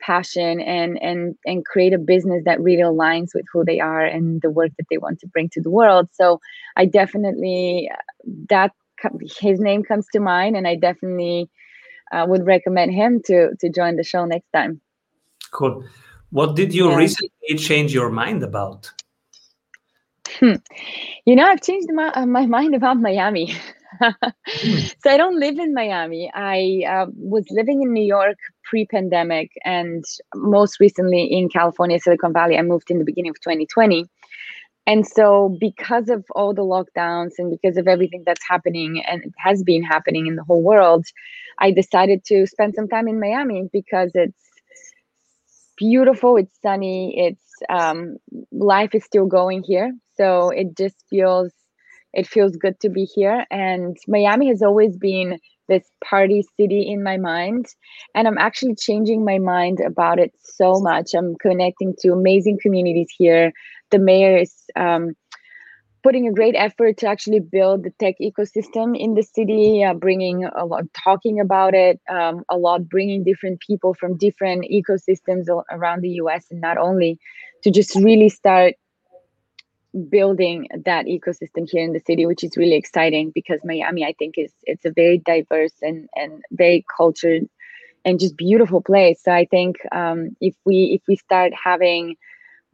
passion 0.00 0.60
and 0.60 1.00
and 1.02 1.34
and 1.46 1.64
create 1.64 1.94
a 1.94 1.98
business 1.98 2.42
that 2.44 2.60
really 2.60 2.82
aligns 2.82 3.34
with 3.34 3.44
who 3.52 3.64
they 3.64 3.80
are 3.80 4.04
and 4.04 4.42
the 4.42 4.50
work 4.50 4.70
that 4.76 4.86
they 4.90 4.98
want 4.98 5.18
to 5.20 5.26
bring 5.28 5.48
to 5.50 5.62
the 5.62 5.70
world. 5.70 6.08
So 6.12 6.40
I 6.76 6.84
definitely 6.84 7.90
that 8.50 8.72
his 9.40 9.60
name 9.60 9.82
comes 9.82 10.06
to 10.12 10.20
mind, 10.20 10.56
and 10.56 10.66
I 10.66 10.74
definitely 10.76 11.48
uh, 12.12 12.26
would 12.28 12.46
recommend 12.46 12.92
him 12.92 13.22
to 13.26 13.54
to 13.60 13.68
join 13.70 13.96
the 13.96 14.04
show 14.04 14.24
next 14.24 14.50
time. 14.52 14.80
Cool. 15.52 15.84
What 16.30 16.56
did 16.56 16.74
you 16.74 16.90
yeah. 16.90 16.96
recently 16.96 17.56
change 17.56 17.94
your 17.94 18.10
mind 18.10 18.42
about? 18.42 18.90
Hmm. 20.40 20.54
You 21.26 21.36
know, 21.36 21.46
I've 21.46 21.62
changed 21.62 21.88
my, 21.92 22.08
uh, 22.08 22.26
my 22.26 22.46
mind 22.46 22.74
about 22.74 23.00
Miami. 23.00 23.54
So 25.02 25.10
I 25.10 25.16
don't 25.16 25.38
live 25.38 25.58
in 25.58 25.72
Miami. 25.72 26.30
I 26.34 26.82
uh, 26.88 27.06
was 27.16 27.44
living 27.50 27.82
in 27.82 27.92
New 27.92 28.04
York 28.04 28.36
pre-pandemic, 28.64 29.50
and 29.64 30.04
most 30.34 30.80
recently 30.80 31.24
in 31.24 31.48
California, 31.48 32.00
Silicon 32.00 32.32
Valley. 32.32 32.56
I 32.58 32.62
moved 32.62 32.90
in 32.90 32.98
the 32.98 33.04
beginning 33.04 33.30
of 33.30 33.40
2020. 33.40 34.06
And 34.86 35.06
so, 35.06 35.56
because 35.60 36.08
of 36.08 36.24
all 36.34 36.52
the 36.54 36.62
lockdowns 36.62 37.32
and 37.38 37.50
because 37.50 37.76
of 37.76 37.86
everything 37.86 38.24
that's 38.26 38.44
happening 38.48 39.02
and 39.06 39.32
has 39.38 39.62
been 39.62 39.82
happening 39.84 40.26
in 40.26 40.36
the 40.36 40.44
whole 40.44 40.62
world, 40.62 41.06
I 41.60 41.70
decided 41.70 42.24
to 42.26 42.46
spend 42.46 42.74
some 42.74 42.88
time 42.88 43.06
in 43.08 43.20
Miami 43.20 43.68
because 43.72 44.10
it's 44.14 44.42
beautiful, 45.76 46.36
it's 46.36 46.60
sunny, 46.62 47.14
it's 47.16 47.43
um, 47.68 48.16
life 48.52 48.94
is 48.94 49.04
still 49.04 49.26
going 49.26 49.62
here. 49.62 49.92
So 50.16 50.50
it 50.50 50.76
just 50.76 50.96
feels 51.10 51.52
it 52.12 52.28
feels 52.28 52.56
good 52.56 52.78
to 52.80 52.88
be 52.88 53.04
here. 53.04 53.44
And 53.50 53.96
Miami 54.06 54.48
has 54.48 54.62
always 54.62 54.96
been 54.96 55.38
this 55.68 55.84
party 56.04 56.44
city 56.58 56.82
in 56.88 57.02
my 57.02 57.16
mind. 57.16 57.66
And 58.14 58.28
I'm 58.28 58.38
actually 58.38 58.76
changing 58.76 59.24
my 59.24 59.38
mind 59.38 59.80
about 59.80 60.18
it 60.18 60.32
so 60.42 60.78
much. 60.80 61.10
I'm 61.14 61.34
connecting 61.36 61.94
to 62.00 62.12
amazing 62.12 62.58
communities 62.62 63.08
here. 63.18 63.52
The 63.90 63.98
mayor 63.98 64.36
is 64.36 64.54
um, 64.76 65.14
putting 66.04 66.28
a 66.28 66.32
great 66.32 66.54
effort 66.54 66.98
to 66.98 67.08
actually 67.08 67.40
build 67.40 67.82
the 67.82 67.90
tech 67.98 68.14
ecosystem 68.20 68.96
in 68.96 69.14
the 69.14 69.22
city, 69.22 69.82
uh, 69.82 69.94
bringing 69.94 70.44
a 70.44 70.66
lot, 70.66 70.84
talking 70.92 71.40
about 71.40 71.74
it 71.74 71.98
um, 72.10 72.44
a 72.50 72.58
lot, 72.58 72.88
bringing 72.88 73.24
different 73.24 73.58
people 73.60 73.94
from 73.94 74.16
different 74.16 74.66
ecosystems 74.70 75.46
around 75.72 76.02
the 76.02 76.10
US 76.20 76.44
and 76.50 76.60
not 76.60 76.76
only 76.76 77.18
to 77.62 77.70
just 77.70 77.96
really 77.96 78.28
start 78.28 78.74
building 80.10 80.68
that 80.84 81.06
ecosystem 81.06 81.68
here 81.70 81.82
in 81.82 81.92
the 81.92 82.00
city 82.00 82.26
which 82.26 82.42
is 82.42 82.56
really 82.56 82.74
exciting 82.74 83.30
because 83.32 83.60
miami 83.62 84.04
i 84.04 84.12
think 84.18 84.34
is 84.36 84.52
it's 84.64 84.84
a 84.84 84.90
very 84.90 85.18
diverse 85.18 85.72
and 85.82 86.08
and 86.16 86.42
very 86.50 86.84
cultured 86.96 87.48
and 88.04 88.20
just 88.20 88.36
beautiful 88.36 88.80
place. 88.80 89.22
So 89.22 89.32
i 89.32 89.46
think 89.46 89.76
um, 89.92 90.36
if 90.40 90.54
we 90.64 90.92
if 90.96 91.02
we 91.08 91.16
start 91.16 91.52
having 91.54 92.16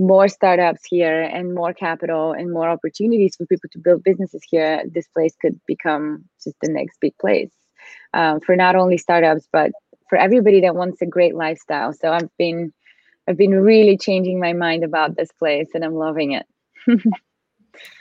more 0.00 0.28
startups 0.28 0.80
here 0.84 1.22
and 1.22 1.54
more 1.54 1.72
capital 1.72 2.32
and 2.32 2.52
more 2.52 2.68
opportunities 2.68 3.36
for 3.36 3.46
people 3.46 3.68
to 3.70 3.78
build 3.78 4.02
businesses 4.02 4.42
here 4.50 4.82
this 4.92 5.06
place 5.08 5.34
could 5.40 5.60
become 5.66 6.24
just 6.42 6.56
the 6.62 6.70
next 6.70 6.98
big 7.00 7.16
place 7.18 7.52
um, 8.14 8.40
for 8.40 8.56
not 8.56 8.74
only 8.74 8.98
startups 8.98 9.46
but 9.52 9.70
for 10.08 10.18
everybody 10.18 10.60
that 10.60 10.74
wants 10.74 11.00
a 11.02 11.06
great 11.06 11.34
lifestyle 11.34 11.92
so 11.92 12.10
i've 12.12 12.36
been 12.38 12.72
i've 13.28 13.36
been 13.36 13.54
really 13.54 13.96
changing 13.96 14.40
my 14.40 14.52
mind 14.52 14.82
about 14.82 15.16
this 15.16 15.30
place 15.38 15.68
and 15.74 15.84
i'm 15.84 15.94
loving 15.94 16.32
it 16.32 16.46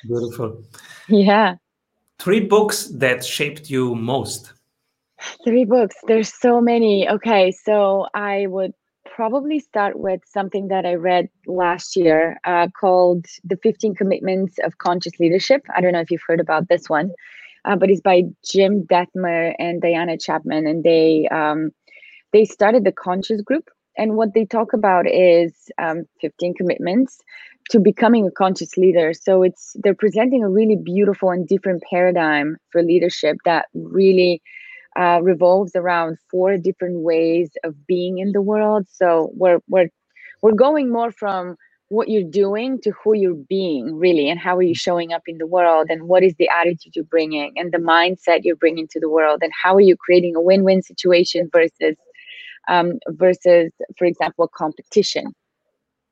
Beautiful. 0.08 0.64
Yeah. 1.08 1.56
Three 2.20 2.42
books 2.42 2.86
that 2.88 3.24
shaped 3.24 3.70
you 3.70 3.96
most. 3.96 4.54
Three 5.44 5.66
books. 5.66 5.96
There's 6.08 6.34
so 6.34 6.62
many. 6.62 7.10
Okay, 7.10 7.52
so 7.52 8.08
I 8.14 8.48
would 8.48 8.74
probably 9.20 9.60
start 9.60 10.00
with 10.00 10.22
something 10.26 10.70
that 10.70 10.86
I 10.86 10.94
read 10.94 11.28
last 11.46 11.98
year 11.98 12.40
uh, 12.46 12.70
called 12.70 13.26
The 13.44 13.58
15 13.62 13.94
Commitments 13.94 14.56
of 14.64 14.78
Conscious 14.78 15.20
Leadership. 15.20 15.62
I 15.76 15.82
don't 15.82 15.92
know 15.92 16.00
if 16.00 16.10
you've 16.10 16.24
heard 16.26 16.40
about 16.40 16.70
this 16.70 16.90
one, 16.90 17.12
uh, 17.66 17.76
but 17.76 17.90
it's 17.90 18.00
by 18.00 18.22
Jim 18.50 18.84
Dethmer 18.84 19.56
and 19.60 19.82
Diana 19.82 20.18
Chapman. 20.18 20.66
And 20.66 20.86
they, 20.86 21.28
um, 21.34 21.72
they 22.32 22.46
started 22.46 22.86
the 22.86 22.94
Conscious 22.94 23.42
Group. 23.42 23.70
And 23.98 24.16
what 24.16 24.34
they 24.34 24.46
talk 24.46 24.72
about 24.72 25.06
is 25.06 25.70
um, 25.78 26.06
15 26.22 26.54
commitments 26.54 27.20
to 27.72 27.80
becoming 27.82 28.26
a 28.26 28.32
conscious 28.32 28.78
leader. 28.78 29.12
So 29.12 29.44
it's 29.44 29.76
they're 29.84 29.94
presenting 29.94 30.46
a 30.46 30.50
really 30.50 30.78
beautiful 30.78 31.30
and 31.32 31.46
different 31.46 31.84
paradigm 31.90 32.56
for 32.72 32.82
leadership 32.82 33.36
that 33.44 33.66
really 33.74 34.42
uh, 35.00 35.22
revolves 35.24 35.74
around 35.76 36.18
four 36.32 36.58
different 36.58 37.02
ways 37.02 37.52
of 37.64 37.88
being 37.88 38.20
in 38.20 38.34
the 38.34 38.42
world. 38.42 38.88
So 38.90 39.32
we're 39.36 39.60
we're 39.70 39.90
we're 40.44 40.54
going 40.54 40.92
more 40.92 41.12
from 41.12 41.58
what 41.90 42.10
you're 42.10 42.30
doing 42.30 42.80
to 42.82 42.92
who 43.04 43.16
you're 43.16 43.44
being 43.50 43.96
really 43.96 44.30
and 44.30 44.40
how 44.40 44.56
are 44.58 44.62
you 44.64 44.76
showing 44.76 45.14
up 45.14 45.24
in 45.28 45.40
the 45.40 45.48
world 45.48 45.88
and 45.90 46.04
what 46.04 46.24
is 46.24 46.36
the 46.38 46.50
attitude 46.50 46.96
you're 46.96 47.06
bringing 47.06 47.52
and 47.58 47.72
the 47.72 47.80
mindset 47.80 48.42
you're 48.44 48.56
bringing 48.56 48.88
to 48.92 49.00
the 49.00 49.10
world 49.10 49.40
and 49.44 49.52
how 49.64 49.76
are 49.76 49.82
you 49.82 49.96
creating 49.98 50.36
a 50.36 50.42
win-win 50.42 50.84
situation 50.84 51.50
versus 51.52 51.96
um, 52.70 52.94
versus 53.10 53.72
for 53.98 54.06
example 54.06 54.48
competition 54.56 55.34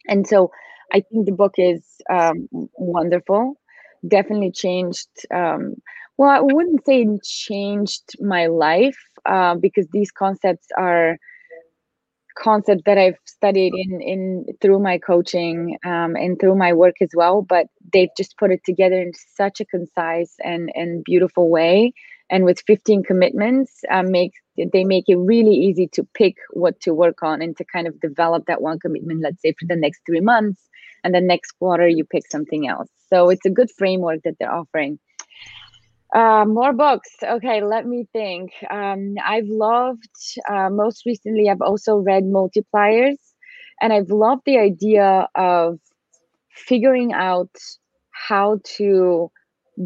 and 0.08 0.27
so 0.27 0.51
I 0.94 1.01
think 1.01 1.25
the 1.25 1.32
book 1.34 1.53
is 1.58 1.84
um, 2.12 2.48
wonderful. 2.77 3.56
Definitely 4.08 4.51
changed. 4.51 5.08
Um, 5.34 5.75
well, 6.17 6.29
I 6.29 6.39
wouldn't 6.41 6.86
say 6.86 7.03
it 7.03 7.24
changed 7.24 8.15
my 8.19 8.47
life 8.47 8.97
uh, 9.25 9.55
because 9.55 9.88
these 9.91 10.12
concepts 10.12 10.67
are 10.77 11.17
concepts 12.38 12.83
that 12.86 12.97
I've 12.97 13.17
studied 13.25 13.74
in 13.75 14.01
in 14.01 14.45
through 14.62 14.79
my 14.79 14.97
coaching 14.97 15.77
um, 15.86 16.15
and 16.15 16.39
through 16.39 16.55
my 16.55 16.74
work 16.74 16.95
as 17.01 17.09
well. 17.15 17.41
But 17.41 17.67
they've 17.93 18.09
just 18.17 18.38
put 18.38 18.51
it 18.51 18.62
together 18.65 19.00
in 19.00 19.12
such 19.36 19.59
a 19.59 19.65
concise 19.65 20.36
and 20.43 20.71
and 20.75 21.03
beautiful 21.03 21.50
way. 21.50 21.93
And 22.29 22.43
with 22.43 22.62
15 22.67 23.03
commitments, 23.03 23.71
uh, 23.89 24.03
make 24.03 24.33
they 24.74 24.83
make 24.83 25.05
it 25.07 25.15
really 25.17 25.55
easy 25.55 25.88
to 25.93 26.03
pick 26.13 26.36
what 26.51 26.79
to 26.81 26.93
work 26.93 27.24
on 27.24 27.41
and 27.41 27.55
to 27.57 27.63
kind 27.65 27.88
of 27.88 28.00
develop 28.01 28.45
that 28.47 28.62
one 28.62 28.79
commitment. 28.79 29.21
Let's 29.21 29.41
say 29.41 29.53
for 29.59 29.67
the 29.67 29.75
next 29.75 30.01
three 30.05 30.21
months, 30.21 30.62
and 31.03 31.13
the 31.13 31.21
next 31.21 31.51
quarter 31.53 31.88
you 31.88 32.03
pick 32.05 32.24
something 32.29 32.67
else. 32.67 32.89
So 33.09 33.29
it's 33.29 33.45
a 33.45 33.50
good 33.50 33.71
framework 33.77 34.24
that 34.24 34.36
they're 34.39 34.53
offering. 34.53 35.00
Uh, 36.14 36.46
more 36.46 36.74
books. 36.74 37.10
Okay, 37.22 37.62
let 37.62 37.86
me 37.86 38.08
think. 38.14 38.52
Um, 38.72 39.16
I've 39.24 39.48
loved, 39.48 40.10
uh, 40.50 40.70
most 40.70 41.06
recently, 41.06 41.50
I've 41.50 41.62
also 41.62 41.98
read 41.98 42.24
Multipliers, 42.24 43.18
and 43.82 43.92
I've 43.92 44.10
loved 44.10 44.44
the 44.46 44.58
idea 44.58 45.28
of 45.36 45.80
figuring 46.52 47.14
out 47.14 47.52
how 48.12 48.60
to 48.78 49.30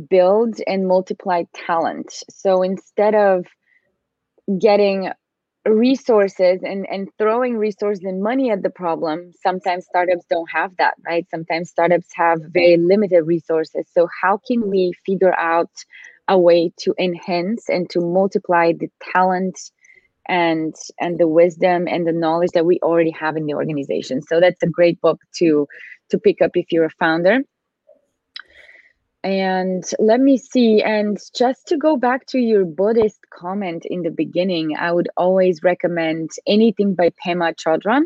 build 0.09 0.55
and 0.67 0.87
multiply 0.87 1.43
talent. 1.53 2.13
So 2.29 2.61
instead 2.61 3.15
of 3.15 3.45
getting 4.59 5.09
resources 5.65 6.61
and 6.63 6.87
and 6.89 7.09
throwing 7.19 7.55
resources 7.55 8.03
and 8.03 8.23
money 8.23 8.49
at 8.49 8.63
the 8.63 8.69
problem 8.69 9.31
sometimes 9.43 9.85
startups 9.85 10.25
don't 10.29 10.49
have 10.49 10.75
that 10.77 10.95
right? 11.05 11.27
Sometimes 11.29 11.69
startups 11.69 12.07
have 12.15 12.39
very 12.49 12.77
limited 12.77 13.23
resources. 13.23 13.85
So 13.93 14.07
how 14.21 14.39
can 14.47 14.69
we 14.69 14.93
figure 15.05 15.35
out 15.37 15.69
a 16.27 16.37
way 16.39 16.71
to 16.79 16.95
enhance 16.99 17.69
and 17.69 17.89
to 17.91 17.99
multiply 18.01 18.73
the 18.73 18.89
talent 19.13 19.59
and 20.27 20.73
and 20.99 21.19
the 21.19 21.27
wisdom 21.27 21.87
and 21.87 22.07
the 22.07 22.11
knowledge 22.11 22.51
that 22.53 22.65
we 22.65 22.79
already 22.81 23.11
have 23.11 23.37
in 23.37 23.45
the 23.45 23.53
organization? 23.53 24.21
So 24.23 24.39
that's 24.39 24.63
a 24.63 24.67
great 24.67 24.99
book 24.99 25.19
to 25.37 25.67
to 26.09 26.17
pick 26.17 26.41
up 26.41 26.51
if 26.55 26.71
you're 26.71 26.85
a 26.85 26.89
founder 26.99 27.41
and 29.23 29.83
let 29.99 30.19
me 30.19 30.37
see. 30.37 30.81
And 30.81 31.19
just 31.35 31.67
to 31.67 31.77
go 31.77 31.95
back 31.97 32.25
to 32.27 32.39
your 32.39 32.65
Buddhist 32.65 33.19
comment 33.31 33.85
in 33.85 34.01
the 34.01 34.09
beginning, 34.09 34.75
I 34.77 34.91
would 34.91 35.09
always 35.15 35.61
recommend 35.63 36.31
anything 36.47 36.95
by 36.95 37.11
Pema 37.23 37.55
Chodron. 37.55 38.03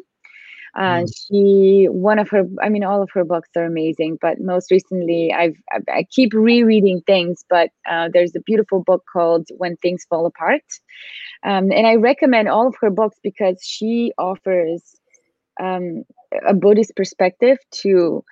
Uh, 0.75 1.03
mm. 1.03 1.13
She, 1.15 1.85
one 1.85 2.19
of 2.19 2.29
her, 2.29 2.43
I 2.61 2.67
mean, 2.67 2.83
all 2.83 3.01
of 3.01 3.09
her 3.13 3.23
books 3.23 3.49
are 3.55 3.63
amazing, 3.63 4.17
but 4.21 4.41
most 4.41 4.69
recently, 4.71 5.31
I've, 5.31 5.55
I 5.87 6.05
keep 6.11 6.33
rereading 6.33 7.01
things. 7.07 7.45
But 7.49 7.69
uh, 7.89 8.09
there's 8.11 8.35
a 8.35 8.41
beautiful 8.41 8.83
book 8.83 9.03
called 9.11 9.47
When 9.55 9.77
Things 9.77 10.05
Fall 10.09 10.25
Apart, 10.25 10.63
um, 11.43 11.71
and 11.71 11.87
I 11.87 11.95
recommend 11.95 12.49
all 12.49 12.67
of 12.67 12.75
her 12.81 12.89
books 12.89 13.17
because 13.23 13.57
she 13.63 14.11
offers 14.17 14.83
um, 15.61 16.03
a 16.45 16.53
Buddhist 16.53 16.93
perspective 16.97 17.57
to 17.83 18.23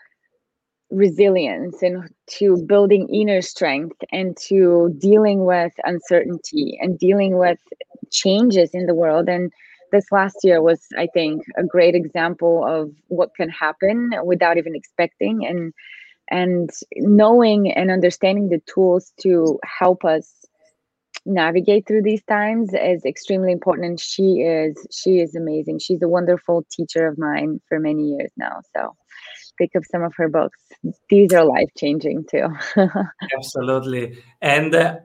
resilience 0.91 1.81
and 1.81 2.09
to 2.27 2.57
building 2.67 3.09
inner 3.09 3.41
strength 3.41 3.97
and 4.11 4.37
to 4.37 4.93
dealing 4.99 5.45
with 5.45 5.73
uncertainty 5.83 6.77
and 6.81 6.99
dealing 6.99 7.37
with 7.37 7.59
changes 8.11 8.71
in 8.73 8.85
the 8.85 8.93
world. 8.95 9.27
And 9.27 9.51
this 9.91 10.11
last 10.11 10.37
year 10.43 10.59
was 10.59 10.87
i 10.97 11.07
think 11.13 11.43
a 11.55 11.63
great 11.63 11.93
example 11.93 12.65
of 12.65 12.89
what 13.09 13.29
can 13.35 13.47
happen 13.47 14.09
without 14.25 14.57
even 14.57 14.75
expecting 14.75 15.45
and 15.45 15.71
and 16.29 16.71
knowing 16.95 17.71
and 17.71 17.91
understanding 17.91 18.49
the 18.49 18.61
tools 18.73 19.13
to 19.21 19.59
help 19.63 20.03
us 20.03 20.43
navigate 21.25 21.87
through 21.87 22.01
these 22.01 22.23
times 22.23 22.73
is 22.73 23.05
extremely 23.05 23.51
important. 23.51 23.87
And 23.87 23.99
she 23.99 24.41
is 24.41 24.87
she 24.91 25.19
is 25.19 25.35
amazing. 25.35 25.79
She's 25.79 26.01
a 26.01 26.07
wonderful 26.07 26.65
teacher 26.71 27.07
of 27.07 27.17
mine 27.17 27.61
for 27.67 27.79
many 27.79 28.09
years 28.09 28.31
now. 28.37 28.61
So 28.75 28.95
pick 29.63 29.75
up 29.75 29.83
some 29.85 30.03
of 30.03 30.13
her 30.15 30.27
books. 30.27 30.59
These 31.09 31.33
are 31.33 31.45
life 31.45 31.69
changing 31.77 32.25
too. 32.25 32.47
Absolutely. 33.37 34.17
And 34.41 34.75
uh, 34.75 34.97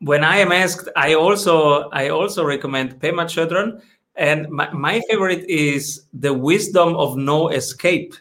when 0.00 0.22
I 0.24 0.36
am 0.38 0.52
asked, 0.52 0.88
I 0.96 1.14
also 1.14 1.88
I 1.90 2.10
also 2.10 2.44
recommend 2.44 3.00
Pema 3.00 3.24
Chodron. 3.24 3.80
And 4.14 4.50
my, 4.50 4.70
my 4.72 5.00
favorite 5.08 5.48
is 5.48 6.04
The 6.12 6.34
Wisdom 6.34 6.94
of 6.96 7.16
No 7.16 7.48
Escape. 7.48 8.14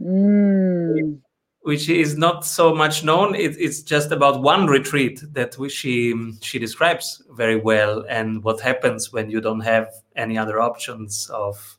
Mm 0.00 1.18
which 1.64 1.88
is 1.88 2.18
not 2.18 2.44
so 2.44 2.74
much 2.74 3.04
known. 3.04 3.34
It, 3.34 3.56
it's 3.58 3.80
just 3.80 4.12
about 4.12 4.42
one 4.42 4.66
retreat 4.66 5.22
that 5.32 5.56
we, 5.56 5.70
she 5.70 6.14
she 6.42 6.58
describes 6.58 7.22
very 7.30 7.56
well, 7.56 8.04
and 8.08 8.44
what 8.44 8.60
happens 8.60 9.14
when 9.14 9.30
you 9.30 9.40
don't 9.40 9.60
have 9.60 9.88
any 10.14 10.36
other 10.36 10.60
options 10.60 11.30
of, 11.30 11.78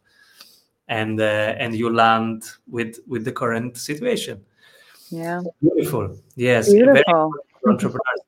and 0.88 1.20
uh, 1.20 1.56
and 1.58 1.76
you 1.76 1.90
land 1.90 2.44
with 2.68 3.00
with 3.08 3.26
the 3.26 3.32
current 3.32 3.78
situation. 3.78 4.44
Yeah, 5.10 5.42
beautiful. 5.62 6.18
Yes, 6.36 6.72
beautiful 6.72 7.32
entrepreneurs. 7.66 8.22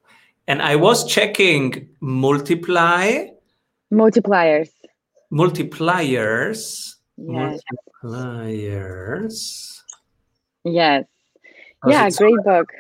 and 0.47 0.61
I 0.61 0.75
was 0.75 1.05
checking 1.07 1.89
multiply 1.99 3.27
multipliers 3.91 4.69
multipliers 5.31 6.95
yes. 7.17 7.61
multipliers 8.03 9.81
yes 10.63 11.05
yeah, 11.85 12.09
great 12.09 12.43
book. 12.43 12.71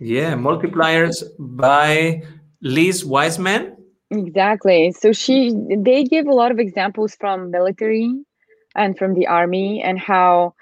Yeah, 0.00 0.34
Multipliers 0.34 1.22
by 1.38 2.22
Liz 2.60 3.04
Wiseman. 3.04 3.76
Exactly. 4.10 4.92
So 4.92 5.12
she 5.12 5.54
they 5.76 6.04
give 6.04 6.26
a 6.26 6.32
lot 6.32 6.50
of 6.50 6.58
examples 6.58 7.14
from 7.14 7.50
military 7.50 8.12
and 8.74 8.96
from 8.98 9.14
the 9.14 9.26
army 9.26 9.82
and 9.82 9.98
how 9.98 10.54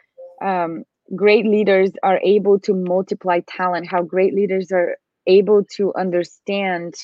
um, 0.43 0.85
great 1.15 1.47
leaders 1.47 1.91
are 2.03 2.21
able 2.23 2.59
to 2.61 2.75
multiply 2.75 3.41
talent, 3.49 3.87
how 3.89 4.03
great 4.03 4.35
leaders 4.35 4.71
are 4.73 4.97
able 5.27 5.65
to 5.77 5.93
understand 5.95 6.95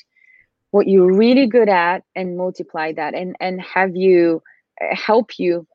what 0.71 0.89
you're 0.89 1.13
really 1.13 1.47
good 1.47 1.69
at 1.69 2.03
and 2.15 2.37
multiply 2.37 2.93
that 2.93 3.15
and 3.15 3.37
and 3.41 3.61
have 3.61 3.95
you 3.95 4.43
uh, 4.83 4.95
help 4.95 5.39
you 5.39 5.67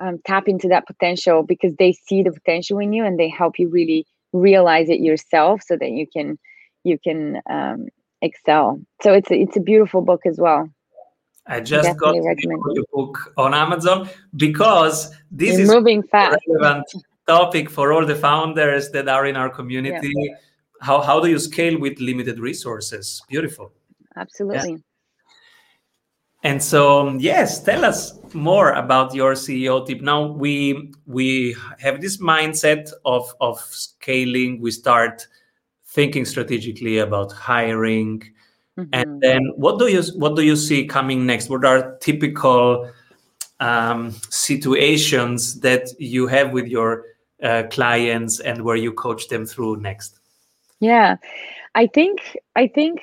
um, 0.00 0.18
tap 0.26 0.48
into 0.48 0.68
that 0.68 0.86
potential 0.86 1.42
because 1.42 1.74
they 1.76 1.92
see 1.92 2.22
the 2.22 2.32
potential 2.32 2.78
in 2.78 2.92
you 2.92 3.04
and 3.04 3.18
they 3.18 3.28
help 3.28 3.58
you 3.58 3.68
really 3.68 4.06
realize 4.32 4.88
it 4.88 5.00
yourself 5.00 5.62
so 5.62 5.76
that 5.76 5.90
you 5.90 6.06
can 6.06 6.38
you 6.84 6.98
can 6.98 7.40
um, 7.48 7.86
excel. 8.22 8.80
So 9.02 9.12
it's 9.12 9.30
a, 9.30 9.34
it's 9.34 9.56
a 9.56 9.60
beautiful 9.60 10.02
book 10.02 10.22
as 10.26 10.38
well 10.38 10.68
i 11.50 11.60
just 11.60 11.96
got 11.98 12.14
the 12.14 12.84
book 12.92 13.32
on 13.36 13.54
amazon 13.54 14.08
because 14.36 15.14
this 15.30 15.52
You're 15.52 15.60
is 15.62 15.68
moving 15.68 16.02
fast 16.02 16.38
relevant 16.48 16.86
topic 17.26 17.68
for 17.68 17.92
all 17.92 18.06
the 18.06 18.16
founders 18.16 18.90
that 18.90 19.08
are 19.08 19.26
in 19.26 19.36
our 19.36 19.50
community 19.50 20.12
yeah. 20.14 20.34
how, 20.80 21.00
how 21.00 21.20
do 21.20 21.28
you 21.28 21.38
scale 21.38 21.78
with 21.78 22.00
limited 22.00 22.38
resources 22.38 23.22
beautiful 23.28 23.72
absolutely 24.16 24.72
yeah. 24.72 24.76
And 26.42 26.62
so, 26.62 27.06
um, 27.06 27.20
yes, 27.20 27.62
tell 27.62 27.84
us 27.84 28.18
more 28.32 28.72
about 28.72 29.14
your 29.14 29.34
CEO 29.34 29.86
tip. 29.86 30.00
Now 30.00 30.26
we 30.26 30.90
we 31.06 31.54
have 31.78 32.00
this 32.00 32.16
mindset 32.16 32.90
of 33.04 33.34
of 33.40 33.60
scaling. 33.60 34.60
We 34.60 34.70
start 34.70 35.26
thinking 35.86 36.24
strategically 36.24 36.98
about 36.98 37.32
hiring, 37.32 38.22
mm-hmm. 38.78 38.88
and 38.92 39.20
then 39.20 39.52
what 39.56 39.78
do 39.78 39.86
you 39.88 40.02
what 40.16 40.36
do 40.36 40.42
you 40.42 40.56
see 40.56 40.86
coming 40.86 41.26
next? 41.26 41.48
What 41.48 41.64
are 41.64 41.96
typical 41.98 42.90
um, 43.60 44.12
situations 44.30 45.60
that 45.60 45.88
you 45.98 46.26
have 46.26 46.52
with 46.52 46.66
your 46.66 47.04
uh, 47.42 47.64
clients 47.70 48.40
and 48.40 48.64
where 48.64 48.76
you 48.76 48.92
coach 48.92 49.28
them 49.28 49.46
through 49.46 49.80
next? 49.80 50.18
Yeah, 50.80 51.16
I 51.74 51.86
think 51.86 52.36
I 52.56 52.66
think 52.66 53.00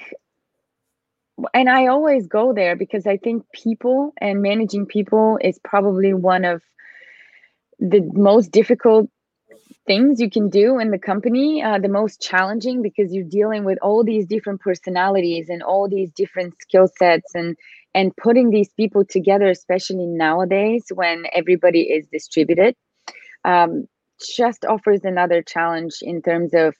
and 1.54 1.70
I 1.70 1.88
always 1.88 2.28
go 2.28 2.54
there 2.54 2.76
because 2.76 3.06
I 3.06 3.18
think 3.18 3.46
people 3.52 4.14
and 4.18 4.42
managing 4.42 4.86
people 4.86 5.38
is 5.42 5.60
probably 5.64 6.13
one 6.13 6.46
of 6.46 6.62
the 7.80 8.02
most 8.13 8.52
difficult 8.52 9.10
things 9.88 10.19
you 10.19 10.30
can 10.30 10.50
do 10.50 10.78
in 10.80 10.91
the 10.91 11.00
company, 11.00 11.63
uh, 11.63 11.80
the 11.80 11.88
most 11.88 12.21
challenging 12.21 12.82
because 12.82 13.13
you're 13.13 13.23
dealing 13.23 13.63
with 13.63 13.80
all 13.82 14.04
these 14.04 14.28
different 14.28 14.62
personalities 14.62 15.50
and 15.50 15.63
all 15.63 15.89
these 15.89 16.12
different 16.12 16.54
skill 16.62 16.88
sets 17.00 17.34
and 17.34 17.56
and 17.95 18.15
putting 18.17 18.52
these 18.52 18.69
people 18.73 19.04
together, 19.04 19.47
especially 19.47 20.06
nowadays 20.06 20.86
when 20.93 21.23
everybody 21.34 21.82
is 21.82 22.06
distributed, 22.12 22.76
um, 23.43 23.88
just 24.36 24.65
offers 24.65 25.04
another 25.04 25.41
challenge 25.41 25.95
in 26.02 26.21
terms 26.21 26.54
of 26.54 26.76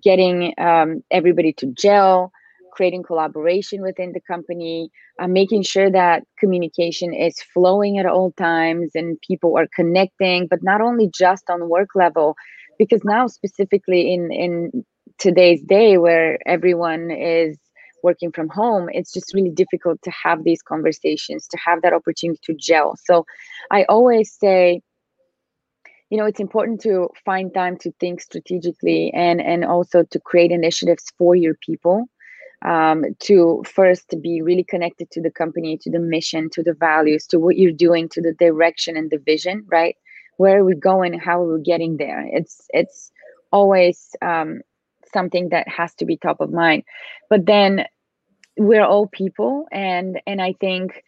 getting 0.00 0.54
um, 0.58 1.02
everybody 1.10 1.52
to 1.54 1.66
gel 1.66 2.30
creating 2.70 3.02
collaboration 3.02 3.82
within 3.82 4.12
the 4.12 4.20
company, 4.20 4.90
uh, 5.20 5.28
making 5.28 5.62
sure 5.62 5.90
that 5.90 6.22
communication 6.38 7.12
is 7.12 7.40
flowing 7.52 7.98
at 7.98 8.06
all 8.06 8.32
times 8.32 8.92
and 8.94 9.20
people 9.20 9.56
are 9.58 9.68
connecting, 9.74 10.46
but 10.46 10.62
not 10.62 10.80
only 10.80 11.10
just 11.12 11.48
on 11.50 11.68
work 11.68 11.90
level, 11.94 12.36
because 12.78 13.02
now 13.04 13.26
specifically 13.26 14.12
in 14.12 14.32
in 14.32 14.84
today's 15.18 15.62
day 15.62 15.98
where 15.98 16.38
everyone 16.46 17.10
is 17.10 17.58
working 18.02 18.32
from 18.32 18.48
home, 18.48 18.88
it's 18.92 19.12
just 19.12 19.34
really 19.34 19.50
difficult 19.50 20.00
to 20.02 20.10
have 20.10 20.44
these 20.44 20.62
conversations, 20.62 21.46
to 21.46 21.58
have 21.58 21.82
that 21.82 21.92
opportunity 21.92 22.40
to 22.44 22.54
gel. 22.54 22.96
So 23.04 23.26
I 23.70 23.84
always 23.84 24.32
say, 24.32 24.80
you 26.10 26.18
know 26.18 26.24
it's 26.24 26.40
important 26.40 26.80
to 26.80 27.08
find 27.24 27.54
time 27.54 27.76
to 27.78 27.92
think 28.00 28.20
strategically 28.20 29.12
and 29.14 29.40
and 29.40 29.64
also 29.64 30.02
to 30.02 30.18
create 30.20 30.50
initiatives 30.50 31.04
for 31.16 31.34
your 31.34 31.54
people 31.66 32.08
um, 32.64 33.04
to 33.20 33.62
first 33.66 34.14
be 34.22 34.42
really 34.42 34.64
connected 34.64 35.10
to 35.12 35.20
the 35.20 35.30
company, 35.30 35.78
to 35.78 35.90
the 35.90 35.98
mission, 35.98 36.50
to 36.50 36.62
the 36.62 36.74
values, 36.74 37.26
to 37.28 37.38
what 37.38 37.56
you're 37.56 37.72
doing, 37.72 38.08
to 38.10 38.20
the 38.20 38.34
direction 38.34 38.96
and 38.96 39.10
the 39.10 39.18
vision, 39.18 39.64
right? 39.70 39.96
Where 40.36 40.58
are 40.58 40.64
we 40.64 40.74
going? 40.74 41.18
How 41.18 41.42
are 41.42 41.56
we 41.56 41.62
getting 41.62 41.96
there? 41.96 42.26
It's 42.32 42.66
it's 42.70 43.10
always 43.52 44.14
um, 44.22 44.60
something 45.12 45.48
that 45.50 45.68
has 45.68 45.94
to 45.96 46.04
be 46.04 46.16
top 46.16 46.40
of 46.40 46.52
mind. 46.52 46.84
But 47.28 47.46
then 47.46 47.84
we're 48.56 48.84
all 48.84 49.06
people, 49.06 49.66
and 49.72 50.20
and 50.26 50.42
I 50.42 50.54
think 50.60 51.02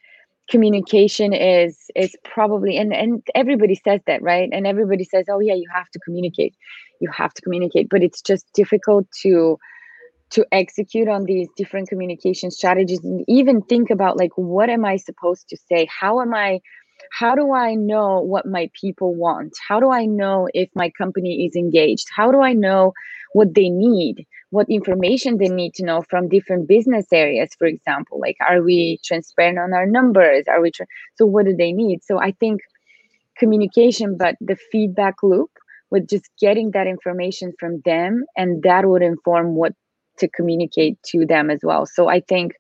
communication 0.50 1.32
is 1.32 1.90
is 1.94 2.16
probably 2.24 2.76
and 2.76 2.92
and 2.92 3.22
everybody 3.34 3.74
says 3.74 4.00
that 4.06 4.20
right 4.22 4.50
and 4.52 4.66
everybody 4.66 5.04
says 5.04 5.24
oh 5.30 5.38
yeah 5.38 5.54
you 5.54 5.66
have 5.72 5.88
to 5.90 6.00
communicate 6.00 6.54
you 7.00 7.08
have 7.10 7.32
to 7.32 7.40
communicate 7.42 7.88
but 7.88 8.02
it's 8.02 8.20
just 8.20 8.44
difficult 8.52 9.06
to 9.12 9.56
to 10.32 10.46
execute 10.52 11.08
on 11.08 11.24
these 11.24 11.48
different 11.56 11.88
communication 11.88 12.50
strategies 12.50 13.04
and 13.04 13.24
even 13.28 13.62
think 13.62 13.90
about 13.90 14.16
like 14.16 14.32
what 14.36 14.70
am 14.70 14.84
i 14.84 14.96
supposed 14.96 15.48
to 15.48 15.56
say? 15.68 15.86
How 16.00 16.20
am 16.20 16.34
i 16.34 16.60
how 17.18 17.34
do 17.34 17.52
i 17.52 17.74
know 17.74 18.20
what 18.20 18.46
my 18.46 18.70
people 18.80 19.14
want? 19.14 19.52
How 19.68 19.80
do 19.80 19.90
i 19.90 20.04
know 20.06 20.48
if 20.54 20.68
my 20.74 20.90
company 20.90 21.44
is 21.46 21.54
engaged? 21.56 22.06
How 22.14 22.30
do 22.32 22.42
i 22.42 22.52
know 22.52 22.92
what 23.34 23.54
they 23.54 23.68
need? 23.70 24.26
What 24.50 24.68
information 24.68 25.38
they 25.38 25.48
need 25.48 25.74
to 25.74 25.84
know 25.84 26.02
from 26.10 26.28
different 26.28 26.68
business 26.68 27.06
areas 27.12 27.50
for 27.58 27.66
example? 27.66 28.18
Like 28.20 28.36
are 28.48 28.62
we 28.62 28.98
transparent 29.04 29.58
on 29.58 29.72
our 29.74 29.86
numbers? 29.86 30.44
Are 30.48 30.60
we 30.60 30.70
tra- 30.70 30.86
so 31.16 31.26
what 31.26 31.46
do 31.46 31.54
they 31.56 31.72
need? 31.72 32.02
So 32.04 32.18
i 32.18 32.32
think 32.32 32.60
communication 33.38 34.16
but 34.16 34.36
the 34.40 34.56
feedback 34.70 35.16
loop 35.22 35.50
with 35.90 36.08
just 36.08 36.28
getting 36.40 36.70
that 36.70 36.86
information 36.86 37.52
from 37.60 37.80
them 37.84 38.24
and 38.36 38.62
that 38.62 38.86
would 38.86 39.02
inform 39.02 39.54
what 39.54 39.74
to 40.22 40.28
communicate 40.28 40.96
to 41.10 41.26
them 41.26 41.50
as 41.50 41.60
well. 41.62 41.84
So 41.86 42.08
I 42.08 42.20
think 42.20 42.54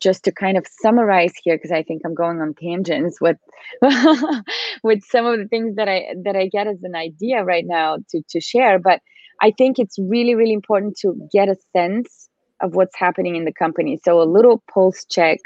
just 0.00 0.24
to 0.24 0.32
kind 0.32 0.56
of 0.56 0.66
summarize 0.80 1.32
here 1.42 1.56
because 1.56 1.72
i 1.72 1.82
think 1.82 2.02
i'm 2.04 2.14
going 2.14 2.40
on 2.40 2.54
tangents 2.54 3.20
with 3.20 3.36
with 4.82 5.02
some 5.04 5.26
of 5.26 5.38
the 5.38 5.46
things 5.48 5.74
that 5.76 5.88
i 5.88 6.06
that 6.24 6.36
i 6.36 6.46
get 6.46 6.66
as 6.66 6.82
an 6.82 6.94
idea 6.94 7.44
right 7.44 7.64
now 7.66 7.96
to 8.08 8.22
to 8.28 8.40
share 8.40 8.78
but 8.78 9.00
i 9.42 9.50
think 9.50 9.78
it's 9.78 9.98
really 9.98 10.34
really 10.34 10.52
important 10.52 10.96
to 10.96 11.14
get 11.32 11.48
a 11.48 11.56
sense 11.76 12.28
of 12.60 12.74
what's 12.74 12.96
happening 12.96 13.36
in 13.36 13.44
the 13.44 13.52
company 13.52 13.98
so 14.02 14.20
a 14.20 14.24
little 14.24 14.62
pulse 14.72 15.04
check 15.10 15.38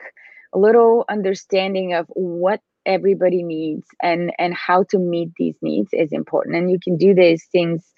a 0.55 0.59
little 0.59 1.05
understanding 1.09 1.95
of 1.95 2.07
what 2.09 2.61
everybody 2.85 3.43
needs 3.43 3.87
and 4.03 4.33
and 4.39 4.55
how 4.55 4.83
to 4.83 4.99
meet 4.99 5.31
these 5.39 5.57
needs 5.63 5.89
is 5.93 6.13
important 6.13 6.57
and 6.57 6.71
you 6.71 6.79
can 6.83 6.97
do 6.97 7.15
these 7.15 7.47
things 7.53 7.93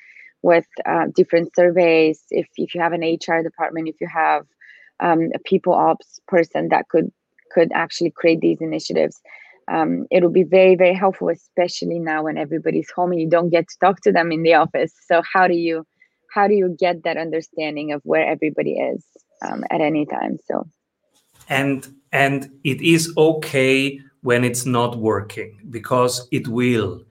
with 0.44 0.66
uh, 0.85 1.07
different 1.16 1.54
surveys. 1.57 2.22
If, 2.30 2.46
if 2.57 2.74
you 2.74 2.80
have 2.83 2.92
an 2.92 3.00
HR 3.00 3.42
department, 3.42 3.88
if 3.88 3.96
you 3.98 4.07
have 4.07 4.44
um, 5.00 5.30
a 5.35 5.38
people 5.38 5.72
ops 5.72 6.20
person 6.28 6.68
that 6.68 6.88
could 6.88 7.11
could 7.50 7.72
actually 7.72 8.11
create 8.11 8.40
these 8.40 8.61
initiatives, 8.61 9.20
um, 9.68 10.07
it'll 10.11 10.30
be 10.30 10.42
very 10.42 10.76
very 10.76 10.94
helpful, 10.94 11.30
especially 11.30 11.98
now 11.98 12.24
when 12.24 12.37
everybody's 12.37 12.90
home 12.94 13.11
and 13.12 13.20
you 13.20 13.28
don't 13.28 13.48
get 13.48 13.66
to 13.68 13.78
talk 13.80 14.02
to 14.02 14.12
them 14.12 14.30
in 14.30 14.42
the 14.42 14.52
office. 14.54 14.92
So 15.07 15.22
how 15.33 15.48
do 15.48 15.54
you 15.54 15.87
how 16.30 16.46
do 16.46 16.54
you 16.54 16.76
get 16.78 17.04
that 17.04 17.16
understanding 17.16 17.92
of 17.92 18.02
where 18.04 18.26
everybody 18.26 18.74
is 18.74 19.02
um, 19.40 19.64
at 19.70 19.80
any 19.80 20.04
time? 20.04 20.37
So 20.44 20.68
and 21.48 21.90
and 22.12 22.50
it 22.64 22.83
is 22.83 23.11
okay 23.16 23.98
when 24.20 24.44
it's 24.44 24.66
not 24.66 24.98
working 24.98 25.59
because 25.70 26.28
it 26.33 26.48
will 26.48 27.02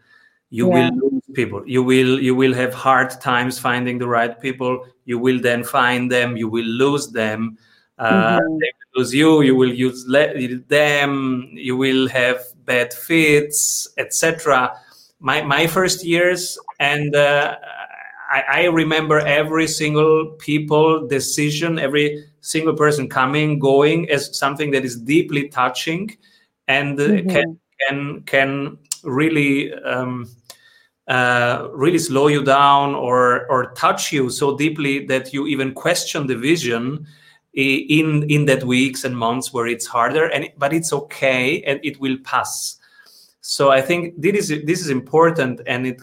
you 0.52 0.70
yeah. 0.70 0.92
will 0.92 1.20
people. 1.34 1.64
You 1.66 1.84
will 1.84 2.20
you 2.20 2.36
will 2.36 2.54
have 2.54 2.74
hard 2.74 3.12
times 3.22 3.60
finding 3.60 3.98
the 3.98 4.08
right 4.08 4.40
people. 4.40 4.86
You 5.06 5.20
will 5.20 5.40
then 5.40 5.64
find 5.64 6.12
them. 6.12 6.38
You 6.38 6.48
will 6.48 6.66
lose 6.66 7.10
them. 7.10 7.58
Uh, 8.00 8.40
mm-hmm. 8.40 8.58
they 8.60 8.72
will 8.78 9.02
lose 9.02 9.14
you. 9.14 9.42
You 9.42 9.56
will 9.56 9.74
use 9.74 10.06
le- 10.08 10.58
them. 10.68 11.50
You 11.54 11.78
will 11.78 12.08
have 12.08 12.44
bad 12.66 12.94
fits 12.94 13.88
etc 13.98 14.72
my 15.24 15.42
my 15.42 15.66
first 15.66 16.04
years 16.04 16.60
and 16.80 17.16
uh, 17.16 17.56
I, 18.30 18.44
I, 18.62 18.64
remember 18.66 19.20
every 19.20 19.68
single 19.68 20.36
people 20.38 21.08
decision 21.08 21.80
every 21.80 22.26
single 22.42 22.76
person 22.76 23.08
coming 23.10 23.58
going 23.58 24.10
as 24.10 24.38
something 24.38 24.72
that 24.72 24.84
is 24.84 25.00
deeply 25.00 25.48
touching 25.48 26.16
and 26.68 27.00
mm-hmm. 27.00 27.30
can 27.30 27.60
can 27.80 28.22
can 28.24 28.78
really 29.04 29.74
um, 29.74 30.28
uh, 31.08 31.68
really 31.74 32.00
slow 32.00 32.28
you 32.28 32.44
down 32.44 32.96
or 32.96 33.46
or 33.48 33.72
touch 33.74 34.12
you 34.12 34.30
so 34.30 34.56
deeply 34.56 35.06
that 35.06 35.34
you 35.34 35.48
even 35.48 35.74
question 35.74 36.28
the 36.28 36.36
vision 36.36 37.06
in 37.54 38.24
in 38.30 38.46
that 38.46 38.64
weeks 38.64 39.04
and 39.04 39.16
months 39.16 39.54
where 39.54 39.68
it's 39.68 39.86
harder 39.86 40.26
and 40.28 40.50
but 40.58 40.74
it's 40.74 40.92
okay 40.92 41.62
and 41.64 41.80
it 41.84 42.00
will 42.00 42.18
pass 42.24 42.80
so 43.42 43.70
i 43.70 43.82
think 43.82 44.14
this 44.20 44.50
is 44.50 44.64
this 44.66 44.82
is 44.82 44.90
important 44.90 45.62
and 45.68 45.86
it 45.86 46.02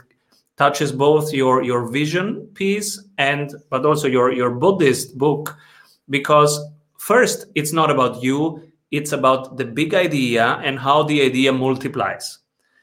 touches 0.57 0.93
both 0.93 1.33
your 1.33 1.63
your 1.63 1.91
vision 1.91 2.47
piece 2.55 3.03
and 3.17 3.55
but 3.71 3.85
also 3.85 4.07
your 4.07 4.31
your 4.31 4.51
buddhist 4.51 5.17
book 5.19 5.57
because 6.11 6.61
first 6.99 7.47
it's 7.55 7.73
not 7.73 7.91
about 7.91 8.23
you 8.23 8.63
it's 8.91 9.13
about 9.13 9.57
the 9.57 9.65
big 9.65 9.95
idea 9.95 10.61
and 10.63 10.79
how 10.79 11.03
the 11.03 11.23
idea 11.23 11.51
multiplies 11.53 12.39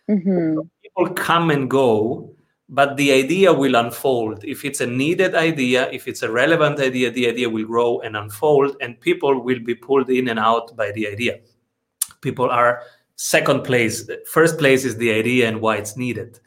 mm-hmm. 0.10 0.60
People 0.97 1.13
come 1.13 1.51
and 1.51 1.69
go 1.69 2.33
but 2.69 2.97
the 2.97 3.13
idea 3.13 3.53
will 3.53 3.75
unfold. 3.75 4.43
If 4.43 4.65
it's 4.65 4.81
a 4.81 4.88
needed 4.88 5.36
idea 5.36 5.89
if 5.91 6.07
it's 6.07 6.21
a 6.21 6.31
relevant 6.31 6.79
idea 6.79 7.12
the 7.12 7.27
idea 7.27 7.49
will 7.49 7.65
grow 7.65 8.01
and 8.01 8.17
unfold 8.17 8.75
and 8.81 8.99
people 8.99 9.41
will 9.41 9.60
be 9.60 9.73
pulled 9.73 10.10
in 10.10 10.27
and 10.27 10.39
out 10.39 10.75
by 10.75 10.91
the 10.91 11.07
idea. 11.07 11.39
People 12.21 12.49
are 12.49 12.81
second 13.15 13.63
place. 13.63 14.10
First 14.29 14.57
place 14.57 14.83
is 14.83 14.97
the 14.97 15.12
idea 15.12 15.47
and 15.47 15.62
why 15.62 15.77
it's 15.77 15.95
needed. 15.95 16.39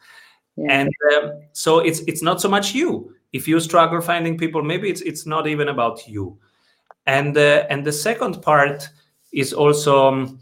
Yeah. 0.57 0.81
and 0.81 0.91
um, 1.15 1.41
so 1.53 1.79
it's 1.79 2.01
it's 2.01 2.23
not 2.23 2.41
so 2.41 2.49
much 2.49 2.75
you. 2.75 3.15
If 3.33 3.49
you 3.49 3.61
struggle 3.61 4.01
finding 4.03 4.37
people 4.37 4.63
maybe 4.63 4.91
it's 4.91 5.01
it's 5.01 5.25
not 5.25 5.47
even 5.47 5.69
about 5.69 6.07
you. 6.07 6.39
And 7.07 7.37
uh, 7.37 7.65
and 7.71 7.85
the 7.85 7.93
second 7.93 8.43
part 8.43 8.87
is 9.33 9.55
also 9.55 10.09
um, 10.09 10.41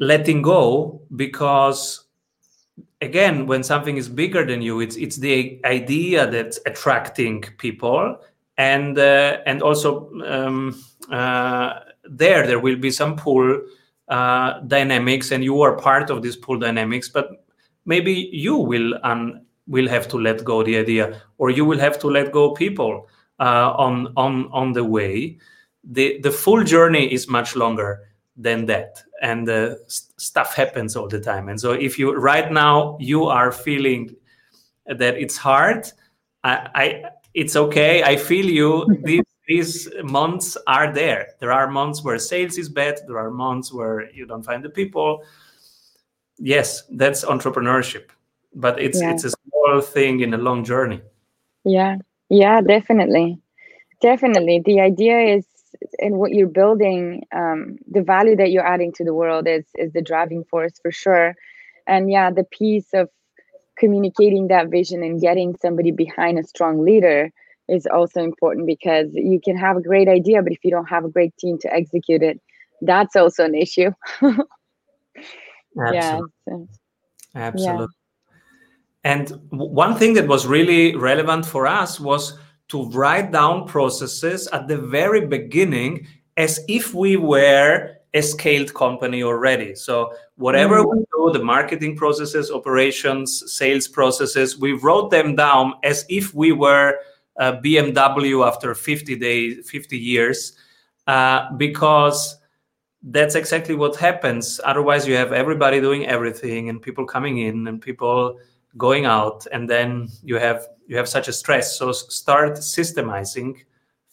letting 0.00 0.42
go 0.42 1.02
because 1.14 2.07
again 3.00 3.46
when 3.46 3.62
something 3.62 3.96
is 3.96 4.08
bigger 4.08 4.44
than 4.44 4.62
you 4.62 4.80
it's 4.80 4.96
it's 4.96 5.16
the 5.16 5.60
idea 5.64 6.30
that's 6.30 6.58
attracting 6.66 7.42
people. 7.58 8.18
And 8.56 8.98
uh, 8.98 9.38
and 9.46 9.62
also 9.62 10.10
um, 10.26 10.82
uh, 11.10 11.80
there 12.04 12.46
there 12.46 12.58
will 12.58 12.76
be 12.76 12.90
some 12.90 13.16
pull 13.16 13.60
uh, 14.08 14.60
dynamics 14.60 15.30
and 15.30 15.44
you 15.44 15.62
are 15.62 15.76
part 15.76 16.10
of 16.10 16.22
this 16.22 16.34
pull 16.34 16.58
dynamics 16.58 17.08
but 17.08 17.44
maybe 17.84 18.30
you 18.32 18.56
will 18.56 18.94
un, 19.04 19.44
will 19.68 19.86
have 19.86 20.08
to 20.08 20.18
let 20.18 20.44
go 20.44 20.64
the 20.64 20.76
idea 20.76 21.20
or 21.36 21.50
you 21.50 21.64
will 21.64 21.78
have 21.78 21.98
to 22.00 22.08
let 22.08 22.32
go 22.32 22.52
people 22.52 23.06
uh, 23.38 23.72
on 23.76 24.12
on 24.16 24.48
on 24.50 24.72
the 24.72 24.84
way. 24.84 25.38
The 25.84 26.20
the 26.22 26.32
full 26.32 26.64
journey 26.64 27.12
is 27.12 27.28
much 27.28 27.54
longer 27.54 28.07
than 28.38 28.66
that. 28.66 29.02
And 29.20 29.48
uh, 29.48 29.74
st- 29.88 30.20
stuff 30.20 30.54
happens 30.54 30.96
all 30.96 31.08
the 31.08 31.20
time. 31.20 31.48
And 31.48 31.60
so 31.60 31.72
if 31.72 31.98
you 31.98 32.14
right 32.14 32.50
now 32.50 32.96
you 32.98 33.26
are 33.26 33.52
feeling 33.52 34.14
that 34.86 35.18
it's 35.18 35.36
hard 35.36 35.86
i, 36.44 36.70
I 36.74 37.10
it's 37.34 37.56
okay. 37.56 38.02
I 38.02 38.16
feel 38.16 38.46
you. 38.46 38.86
These, 39.04 39.24
these 39.46 39.88
months 40.02 40.58
are 40.66 40.92
there. 40.92 41.28
There 41.38 41.52
are 41.52 41.70
months 41.70 42.04
where 42.04 42.18
sales 42.18 42.58
is 42.58 42.68
bad. 42.68 43.00
There 43.06 43.18
are 43.18 43.30
months 43.30 43.72
where 43.72 44.10
you 44.10 44.26
don't 44.26 44.42
find 44.42 44.62
the 44.62 44.68
people. 44.68 45.22
Yes 46.38 46.82
that's 46.90 47.24
entrepreneurship. 47.24 48.10
But 48.54 48.78
it's 48.78 49.00
yeah. 49.00 49.12
it's 49.12 49.24
a 49.24 49.30
small 49.30 49.80
thing 49.80 50.20
in 50.20 50.34
a 50.34 50.38
long 50.38 50.64
journey. 50.64 51.00
Yeah. 51.64 51.96
Yeah 52.28 52.60
definitely. 52.60 53.38
Definitely. 54.02 54.60
The 54.64 54.80
idea 54.80 55.18
is 55.36 55.46
and 55.98 56.18
what 56.18 56.32
you're 56.32 56.46
building 56.46 57.26
um, 57.34 57.78
the 57.90 58.02
value 58.02 58.36
that 58.36 58.50
you're 58.50 58.66
adding 58.66 58.92
to 58.92 59.04
the 59.04 59.14
world 59.14 59.46
is 59.46 59.64
is 59.76 59.92
the 59.92 60.02
driving 60.02 60.44
force 60.44 60.78
for 60.82 60.90
sure 60.90 61.34
and 61.86 62.10
yeah 62.10 62.30
the 62.30 62.44
piece 62.44 62.88
of 62.94 63.08
communicating 63.78 64.48
that 64.48 64.68
vision 64.68 65.02
and 65.02 65.20
getting 65.20 65.56
somebody 65.56 65.90
behind 65.90 66.38
a 66.38 66.44
strong 66.44 66.84
leader 66.84 67.30
is 67.68 67.86
also 67.86 68.22
important 68.22 68.66
because 68.66 69.08
you 69.12 69.40
can 69.44 69.56
have 69.56 69.76
a 69.76 69.82
great 69.82 70.08
idea 70.08 70.42
but 70.42 70.52
if 70.52 70.64
you 70.64 70.70
don't 70.70 70.88
have 70.88 71.04
a 71.04 71.08
great 71.08 71.36
team 71.36 71.58
to 71.58 71.72
execute 71.72 72.22
it 72.22 72.40
that's 72.82 73.16
also 73.16 73.44
an 73.44 73.54
issue 73.54 73.90
absolutely. 74.22 74.46
yeah 75.92 76.18
so, 76.48 76.68
absolutely 77.34 77.86
yeah. 79.04 79.12
and 79.12 79.40
one 79.50 79.94
thing 79.94 80.14
that 80.14 80.26
was 80.26 80.46
really 80.46 80.94
relevant 80.96 81.44
for 81.46 81.66
us 81.66 82.00
was 82.00 82.38
to 82.68 82.84
write 82.90 83.32
down 83.32 83.66
processes 83.66 84.46
at 84.48 84.68
the 84.68 84.78
very 84.78 85.26
beginning 85.26 86.06
as 86.36 86.60
if 86.68 86.94
we 86.94 87.16
were 87.16 87.94
a 88.14 88.22
scaled 88.22 88.72
company 88.74 89.22
already. 89.22 89.74
So 89.74 90.12
whatever 90.36 90.78
mm-hmm. 90.78 90.98
we 90.98 91.32
do, 91.32 91.38
the 91.38 91.44
marketing 91.44 91.96
processes, 91.96 92.50
operations, 92.50 93.52
sales 93.52 93.88
processes, 93.88 94.58
we 94.58 94.72
wrote 94.72 95.10
them 95.10 95.36
down 95.36 95.74
as 95.82 96.06
if 96.08 96.34
we 96.34 96.52
were 96.52 96.98
a 97.36 97.52
BMW 97.54 98.46
after 98.46 98.74
50 98.74 99.16
days, 99.16 99.70
50 99.70 99.98
years, 99.98 100.54
uh, 101.06 101.52
because 101.56 102.36
that's 103.02 103.34
exactly 103.34 103.74
what 103.74 103.96
happens. 103.96 104.60
Otherwise, 104.64 105.06
you 105.06 105.14
have 105.14 105.32
everybody 105.32 105.80
doing 105.80 106.06
everything 106.06 106.68
and 106.68 106.82
people 106.82 107.04
coming 107.04 107.38
in 107.38 107.66
and 107.68 107.80
people 107.80 108.38
going 108.76 109.06
out, 109.06 109.46
and 109.52 109.68
then 109.68 110.08
you 110.22 110.36
have 110.36 110.68
you 110.86 110.96
have 110.96 111.08
such 111.08 111.28
a 111.28 111.32
stress. 111.32 111.78
So 111.78 111.92
start 111.92 112.54
systemizing 112.54 113.54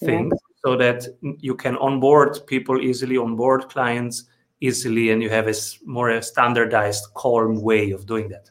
things 0.03 0.33
yeah. 0.33 0.55
so 0.63 0.75
that 0.77 1.07
you 1.39 1.55
can 1.55 1.77
onboard 1.77 2.45
people 2.47 2.81
easily 2.81 3.17
onboard 3.17 3.69
clients 3.69 4.25
easily 4.61 5.09
and 5.09 5.21
you 5.21 5.29
have 5.29 5.47
a 5.47 5.53
more 5.85 6.09
a 6.09 6.21
standardized 6.21 7.05
calm 7.13 7.61
way 7.61 7.91
of 7.91 8.05
doing 8.05 8.29
that. 8.29 8.49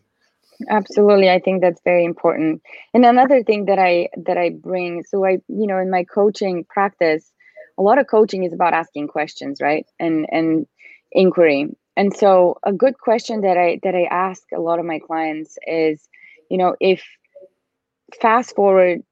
Absolutely. 0.70 1.30
I 1.30 1.40
think 1.40 1.60
that's 1.60 1.80
very 1.84 2.04
important. 2.04 2.62
And 2.92 3.04
another 3.04 3.42
thing 3.42 3.64
that 3.66 3.78
i 3.78 4.08
that 4.16 4.38
i 4.38 4.50
bring 4.50 5.02
so 5.02 5.24
i 5.24 5.32
you 5.48 5.66
know 5.66 5.78
in 5.78 5.90
my 5.90 6.04
coaching 6.04 6.64
practice 6.64 7.32
a 7.76 7.82
lot 7.82 7.98
of 7.98 8.06
coaching 8.06 8.44
is 8.44 8.52
about 8.52 8.72
asking 8.72 9.08
questions 9.08 9.60
right? 9.60 9.86
And 9.98 10.26
and 10.30 10.66
inquiry 11.12 11.68
and 11.96 12.16
so 12.16 12.58
a 12.64 12.72
good 12.72 12.98
question 12.98 13.40
that 13.42 13.56
i 13.56 13.78
that 13.82 13.94
i 13.94 14.04
ask 14.10 14.42
a 14.54 14.60
lot 14.60 14.78
of 14.78 14.84
my 14.84 14.98
clients 14.98 15.58
is 15.66 16.08
you 16.50 16.58
know 16.58 16.74
if 16.80 17.02
fast 18.20 18.54
forward 18.54 19.02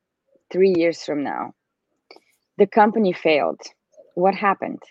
three 0.53 0.75
years 0.77 1.03
from 1.03 1.25
now, 1.25 1.53
the 2.59 2.67
company 2.67 3.13
failed. 3.13 3.61
What 4.15 4.35
happened? 4.35 4.83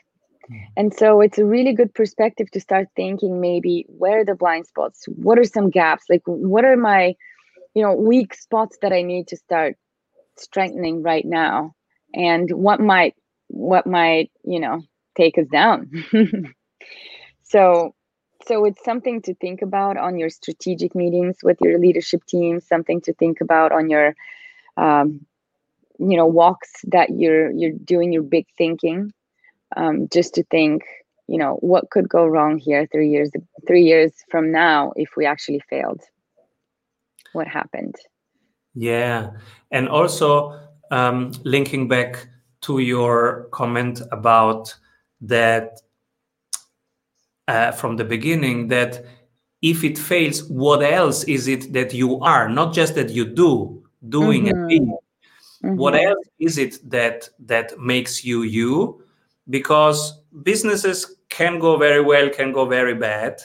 Hmm. 0.47 0.55
And 0.75 0.93
so 0.93 1.21
it's 1.21 1.37
a 1.37 1.45
really 1.45 1.73
good 1.73 1.93
perspective 1.93 2.49
to 2.51 2.59
start 2.59 2.87
thinking 2.95 3.39
maybe 3.39 3.85
where 3.87 4.21
are 4.21 4.25
the 4.25 4.35
blind 4.35 4.65
spots? 4.65 5.05
What 5.07 5.37
are 5.37 5.43
some 5.43 5.69
gaps? 5.69 6.05
Like 6.09 6.23
what 6.25 6.65
are 6.65 6.77
my, 6.77 7.15
you 7.75 7.83
know, 7.83 7.93
weak 7.93 8.33
spots 8.33 8.77
that 8.81 8.91
I 8.91 9.03
need 9.03 9.27
to 9.27 9.37
start 9.37 9.77
strengthening 10.37 11.03
right 11.03 11.25
now? 11.25 11.73
And 12.13 12.49
what 12.51 12.79
might 12.79 13.15
what 13.47 13.85
might, 13.85 14.31
you 14.43 14.59
know, 14.59 14.81
take 15.15 15.37
us 15.37 15.47
down? 15.51 15.91
so 17.51 17.93
so 18.47 18.65
it's 18.65 18.83
something 18.83 19.21
to 19.21 19.35
think 19.35 19.61
about 19.61 19.97
on 19.97 20.17
your 20.17 20.29
strategic 20.29 20.95
meetings 20.95 21.37
with 21.43 21.57
your 21.61 21.77
leadership 21.77 22.25
team 22.25 22.59
something 22.59 22.99
to 23.01 23.13
think 23.13 23.41
about 23.41 23.71
on 23.71 23.89
your 23.89 24.15
um, 24.77 25.25
you 25.99 26.17
know 26.17 26.25
walks 26.25 26.71
that 26.87 27.09
you're 27.09 27.51
you're 27.51 27.77
doing 27.93 28.11
your 28.11 28.23
big 28.23 28.45
thinking 28.57 29.13
um, 29.75 30.07
just 30.11 30.33
to 30.35 30.43
think 30.43 30.83
you 31.27 31.37
know 31.37 31.55
what 31.61 31.89
could 31.91 32.09
go 32.09 32.25
wrong 32.25 32.57
here 32.57 32.87
three 32.91 33.09
years 33.09 33.31
three 33.67 33.83
years 33.83 34.11
from 34.29 34.51
now 34.51 34.91
if 34.95 35.09
we 35.15 35.25
actually 35.25 35.61
failed? 35.69 36.01
What 37.33 37.47
happened? 37.47 37.95
Yeah. 38.75 39.31
And 39.71 39.87
also 39.87 40.59
um, 40.91 41.31
linking 41.43 41.87
back 41.87 42.27
to 42.61 42.79
your 42.79 43.47
comment 43.51 44.01
about 44.11 44.75
that 45.21 45.79
uh, 47.47 47.71
from 47.71 47.97
the 47.97 48.03
beginning 48.03 48.67
that 48.67 49.05
if 49.61 49.83
it 49.83 49.97
fails, 49.97 50.43
what 50.45 50.81
else 50.81 51.23
is 51.25 51.47
it 51.47 51.73
that 51.73 51.93
you 51.93 52.19
are? 52.21 52.49
Not 52.49 52.73
just 52.73 52.95
that 52.95 53.09
you 53.09 53.25
do, 53.25 53.83
doing 54.09 54.45
mm-hmm. 54.45 54.57
and 54.57 54.67
being. 54.67 54.97
Mm-hmm. 55.63 55.75
What 55.75 55.95
else 55.95 56.25
is 56.39 56.57
it 56.57 56.79
that 56.89 57.29
that 57.39 57.79
makes 57.79 58.25
you 58.25 58.43
you? 58.43 59.03
Because 59.49 60.19
businesses 60.43 61.17
can 61.29 61.59
go 61.59 61.77
very 61.77 62.01
well, 62.01 62.29
can 62.29 62.51
go 62.51 62.65
very 62.65 62.95
bad, 62.95 63.41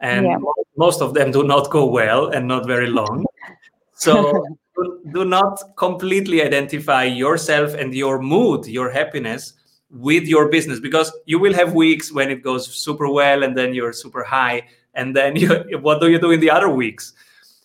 and 0.00 0.26
yeah. 0.26 0.38
most 0.76 1.02
of 1.02 1.14
them 1.14 1.32
do 1.32 1.42
not 1.42 1.70
go 1.70 1.86
well 1.86 2.28
and 2.28 2.46
not 2.46 2.66
very 2.66 2.86
long. 2.86 3.24
So 3.94 4.44
do 5.12 5.24
not 5.24 5.60
completely 5.76 6.42
identify 6.42 7.04
yourself 7.04 7.74
and 7.74 7.94
your 7.94 8.20
mood, 8.20 8.66
your 8.66 8.90
happiness 8.90 9.54
with 9.90 10.24
your 10.24 10.48
business 10.48 10.80
because 10.80 11.12
you 11.26 11.38
will 11.38 11.54
have 11.54 11.72
weeks 11.72 12.12
when 12.12 12.30
it 12.30 12.42
goes 12.42 12.66
super 12.74 13.08
well 13.08 13.42
and 13.42 13.56
then 13.56 13.72
you're 13.74 13.92
super 13.92 14.22
high 14.22 14.62
and 14.94 15.14
then 15.14 15.36
you, 15.42 15.48
what 15.80 16.00
do 16.00 16.10
you 16.10 16.18
do 16.18 16.30
in 16.30 16.40
the 16.40 16.50
other 16.50 16.68
weeks? 16.68 17.12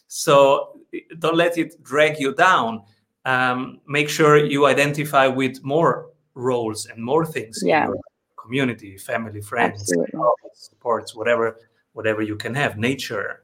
So 0.08 0.80
don't 1.20 1.36
let 1.36 1.58
it 1.58 1.82
drag 1.84 2.20
you 2.20 2.34
down. 2.34 2.84
Um, 3.26 3.80
make 3.88 4.10
sure 4.10 4.38
you 4.38 4.66
identify 4.66 5.28
with 5.28 5.64
more 5.64 6.10
roles 6.34 6.88
and 6.88 7.04
more 7.04 7.26
things 7.26 7.62
yeah. 7.64 7.86
in 7.86 7.90
your 7.90 8.02
community 8.42 8.98
family 8.98 9.42
friends 9.42 9.94
sports 10.54 11.14
whatever 11.14 11.58
whatever 11.94 12.22
you 12.24 12.36
can 12.36 12.56
have 12.56 12.78
nature 12.78 13.44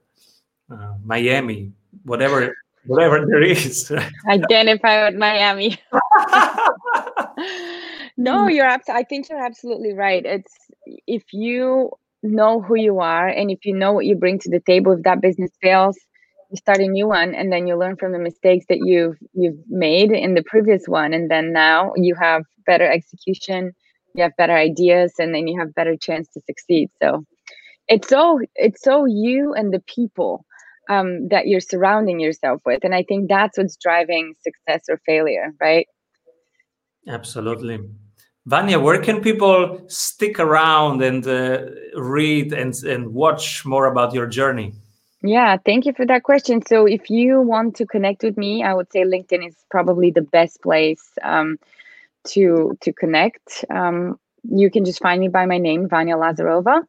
uh, 0.71 0.95
miami 1.03 1.71
whatever 2.03 2.55
whatever 2.87 3.25
there 3.25 3.43
is. 3.43 3.91
Identify 4.29 5.09
with 5.09 5.19
miami 5.19 5.77
no 8.17 8.47
mm. 8.47 8.53
you're 8.53 8.65
abs- 8.65 8.89
i 8.89 9.03
think 9.03 9.29
you're 9.29 9.43
absolutely 9.43 9.93
right. 9.93 10.25
It's 10.25 10.53
if 11.05 11.23
you 11.31 11.91
know 12.23 12.61
who 12.61 12.75
you 12.75 12.99
are 12.99 13.27
and 13.27 13.51
if 13.51 13.65
you 13.65 13.73
know 13.73 13.93
what 13.93 14.05
you 14.05 14.15
bring 14.15 14.39
to 14.39 14.49
the 14.49 14.59
table 14.59 14.91
if 14.93 15.03
that 15.03 15.21
business 15.21 15.51
fails 15.61 15.97
you 16.49 16.57
start 16.57 16.79
a 16.79 16.87
new 16.87 17.07
one 17.07 17.35
and 17.35 17.51
then 17.51 17.67
you 17.67 17.77
learn 17.77 17.97
from 17.97 18.11
the 18.11 18.19
mistakes 18.19 18.65
that 18.69 18.79
you've 18.83 19.17
you've 19.33 19.59
made 19.67 20.11
in 20.11 20.33
the 20.33 20.43
previous 20.43 20.87
one. 20.87 21.13
And 21.13 21.29
then 21.29 21.51
now 21.51 21.91
you 21.95 22.15
have 22.15 22.43
better 22.65 22.89
execution 22.89 23.73
you 24.13 24.23
have 24.23 24.35
better 24.35 24.55
ideas 24.55 25.13
and 25.19 25.33
then 25.33 25.47
you 25.47 25.59
have 25.59 25.75
better 25.75 25.95
chance 25.95 26.27
to 26.33 26.41
succeed. 26.45 26.89
So 27.01 27.23
it's 27.87 28.09
so 28.09 28.39
it's 28.55 28.81
so 28.81 29.05
you 29.05 29.53
and 29.53 29.73
the 29.73 29.81
people 29.81 30.43
um, 30.89 31.27
that 31.29 31.47
you're 31.47 31.59
surrounding 31.59 32.19
yourself 32.19 32.61
with. 32.65 32.83
And 32.83 32.95
i 32.95 33.03
think 33.03 33.29
that's 33.29 33.57
what's 33.57 33.77
driving 33.77 34.33
success 34.41 34.85
or 34.89 34.99
failure 35.05 35.53
right? 35.61 35.87
Absolutely 37.07 37.79
Vanya, 38.47 38.79
where 38.79 39.01
can 39.01 39.19
people 39.19 39.77
stick 39.87 40.39
around 40.39 41.01
and 41.01 41.27
uh, 41.27 41.65
read 41.95 42.53
and, 42.53 42.73
and 42.85 43.13
watch 43.13 43.65
more 43.65 43.87
about 43.87 44.13
your 44.13 44.25
journey? 44.25 44.73
Yeah, 45.21 45.57
thank 45.65 45.85
you 45.85 45.91
for 45.91 46.05
that 46.05 46.23
question. 46.23 46.65
So, 46.65 46.85
if 46.85 47.09
you 47.09 47.41
want 47.41 47.75
to 47.75 47.85
connect 47.85 48.23
with 48.23 48.37
me, 48.37 48.63
I 48.63 48.73
would 48.73 48.89
say 48.89 49.03
LinkedIn 49.03 49.45
is 49.45 49.55
probably 49.69 50.11
the 50.11 50.21
best 50.21 50.61
place 50.61 51.03
um, 51.23 51.59
to 52.27 52.77
to 52.79 52.93
connect. 52.93 53.65
Um, 53.69 54.17
you 54.49 54.71
can 54.71 54.85
just 54.85 55.01
find 55.01 55.19
me 55.19 55.27
by 55.27 55.45
my 55.45 55.57
name, 55.57 55.89
Vanya 55.89 56.15
Lazarova, 56.15 56.83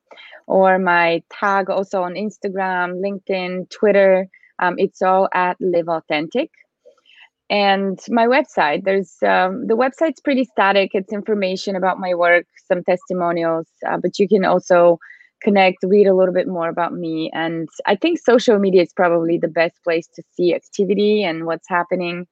or 0.47 0.79
my 0.79 1.25
tag 1.29 1.71
also 1.71 2.03
on 2.03 2.15
Instagram, 2.15 3.01
LinkedIn, 3.03 3.69
Twitter. 3.71 4.29
Um, 4.61 4.77
it's 4.79 5.03
all 5.03 5.29
at 5.33 5.57
Live 5.61 5.89
Authentic 5.89 6.53
and 7.51 7.99
my 8.11 8.27
website 8.27 8.85
there's 8.85 9.17
um, 9.23 9.67
the 9.67 9.77
website's 9.77 10.21
pretty 10.21 10.45
static. 10.45 10.91
It's 10.95 11.13
information 11.13 11.77
about 11.77 11.99
my 11.99 12.15
work 12.15 12.47
some 12.67 12.85
testimonials 12.85 13.67
uh, 13.89 13.97
but 13.97 14.19
you 14.19 14.29
can 14.29 14.45
also 14.45 14.99
connect 15.41 15.79
read 15.85 16.07
a 16.07 16.15
little 16.15 16.35
bit 16.35 16.49
more 16.49 16.69
about 16.69 16.93
me. 16.93 17.31
And 17.33 17.69
i 17.87 17.95
think 17.95 18.19
social 18.19 18.59
media 18.59 18.83
is 18.83 18.93
probably 18.93 19.39
the 19.39 19.49
best 19.49 19.77
place 19.85 20.09
to 20.15 20.23
see 20.35 20.55
activity 20.55 21.23
and 21.23 21.47
what's 21.47 21.69
happening. 21.69 22.27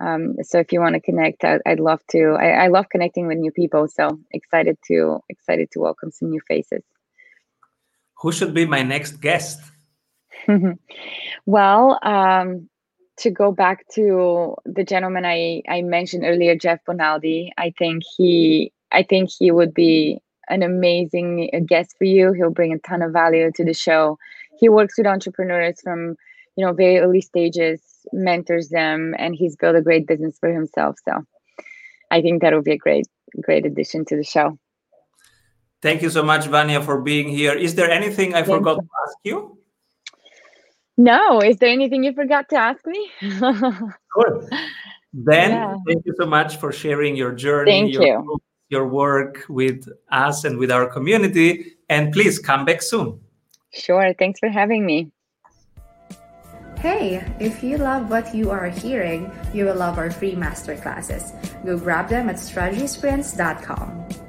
Um, 0.00 0.34
so 0.42 0.58
if 0.58 0.72
you 0.72 0.80
want 0.80 0.94
to 0.94 1.00
connect 1.00 1.44
I, 1.44 1.58
would 1.66 1.80
love 1.80 2.00
to 2.10 2.36
I, 2.38 2.64
I 2.64 2.68
love 2.68 2.86
connecting 2.90 3.26
with 3.26 3.38
new 3.38 3.52
people 3.52 3.88
so 3.88 4.18
excited 4.32 4.76
to 4.88 5.20
excited 5.28 5.70
to 5.72 5.80
welcome 5.80 6.10
some 6.10 6.30
new 6.30 6.40
faces. 6.46 6.82
Who 8.20 8.30
should 8.30 8.54
be 8.54 8.66
my 8.66 8.82
next 8.82 9.20
guest? 9.20 9.60
Well 11.46 11.98
um, 12.02 12.68
to 13.18 13.30
go 13.30 13.52
back 13.52 13.86
to 13.94 14.56
the 14.64 14.84
gentleman 14.84 15.24
I, 15.24 15.62
I 15.68 15.82
mentioned 15.82 16.24
earlier, 16.24 16.56
Jeff 16.56 16.80
Bonaldi, 16.88 17.50
I 17.56 17.72
think 17.78 18.02
he 18.16 18.72
I 18.92 19.02
think 19.02 19.30
he 19.36 19.50
would 19.50 19.74
be 19.74 20.20
an 20.48 20.62
amazing 20.62 21.50
guest 21.66 21.94
for 21.98 22.04
you. 22.04 22.32
He'll 22.32 22.50
bring 22.50 22.72
a 22.72 22.78
ton 22.78 23.02
of 23.02 23.12
value 23.12 23.50
to 23.54 23.64
the 23.64 23.74
show. 23.74 24.18
He 24.58 24.68
works 24.68 24.94
with 24.96 25.06
entrepreneurs 25.06 25.80
from 25.82 26.16
you 26.56 26.64
know 26.64 26.72
very 26.72 26.98
early 26.98 27.20
stages, 27.20 27.80
mentors 28.12 28.68
them, 28.68 29.14
and 29.18 29.34
he's 29.34 29.56
built 29.56 29.76
a 29.76 29.82
great 29.82 30.06
business 30.06 30.38
for 30.38 30.52
himself. 30.52 30.96
So 31.04 31.24
I 32.10 32.20
think 32.20 32.42
that 32.42 32.54
would 32.54 32.64
be 32.64 32.72
a 32.72 32.78
great 32.78 33.06
great 33.42 33.66
addition 33.66 34.04
to 34.06 34.16
the 34.16 34.24
show. 34.24 34.58
Thank 35.82 36.02
you 36.02 36.08
so 36.08 36.22
much, 36.22 36.46
Vanya, 36.46 36.80
for 36.80 37.00
being 37.02 37.28
here. 37.28 37.52
Is 37.52 37.74
there 37.74 37.90
anything 37.90 38.34
I 38.34 38.42
Thank 38.42 38.56
forgot 38.56 38.76
you. 38.76 38.82
to 38.82 38.88
ask 39.06 39.18
you? 39.22 39.58
No. 40.96 41.40
Is 41.40 41.56
there 41.58 41.70
anything 41.70 42.04
you 42.04 42.12
forgot 42.12 42.48
to 42.50 42.56
ask 42.56 42.86
me? 42.86 43.10
Good. 43.20 44.48
Then, 45.12 45.50
yeah. 45.50 45.76
thank 45.86 46.04
you 46.04 46.14
so 46.18 46.26
much 46.26 46.56
for 46.56 46.72
sharing 46.72 47.14
your 47.14 47.32
journey, 47.32 47.70
thank 47.70 47.94
your, 47.94 48.02
you. 48.02 48.38
your 48.68 48.88
work 48.88 49.44
with 49.48 49.88
us 50.10 50.44
and 50.44 50.58
with 50.58 50.72
our 50.72 50.86
community. 50.86 51.76
And 51.88 52.12
please 52.12 52.38
come 52.38 52.64
back 52.64 52.82
soon. 52.82 53.20
Sure. 53.72 54.12
Thanks 54.18 54.40
for 54.40 54.48
having 54.48 54.84
me. 54.84 55.12
Hey, 56.78 57.24
if 57.40 57.62
you 57.62 57.78
love 57.78 58.10
what 58.10 58.34
you 58.34 58.50
are 58.50 58.68
hearing, 58.68 59.32
you 59.54 59.64
will 59.64 59.76
love 59.76 59.96
our 59.96 60.10
free 60.10 60.34
masterclasses. 60.34 61.32
Go 61.64 61.78
grab 61.78 62.10
them 62.10 62.28
at 62.28 62.36
strategysprints.com. 62.36 64.23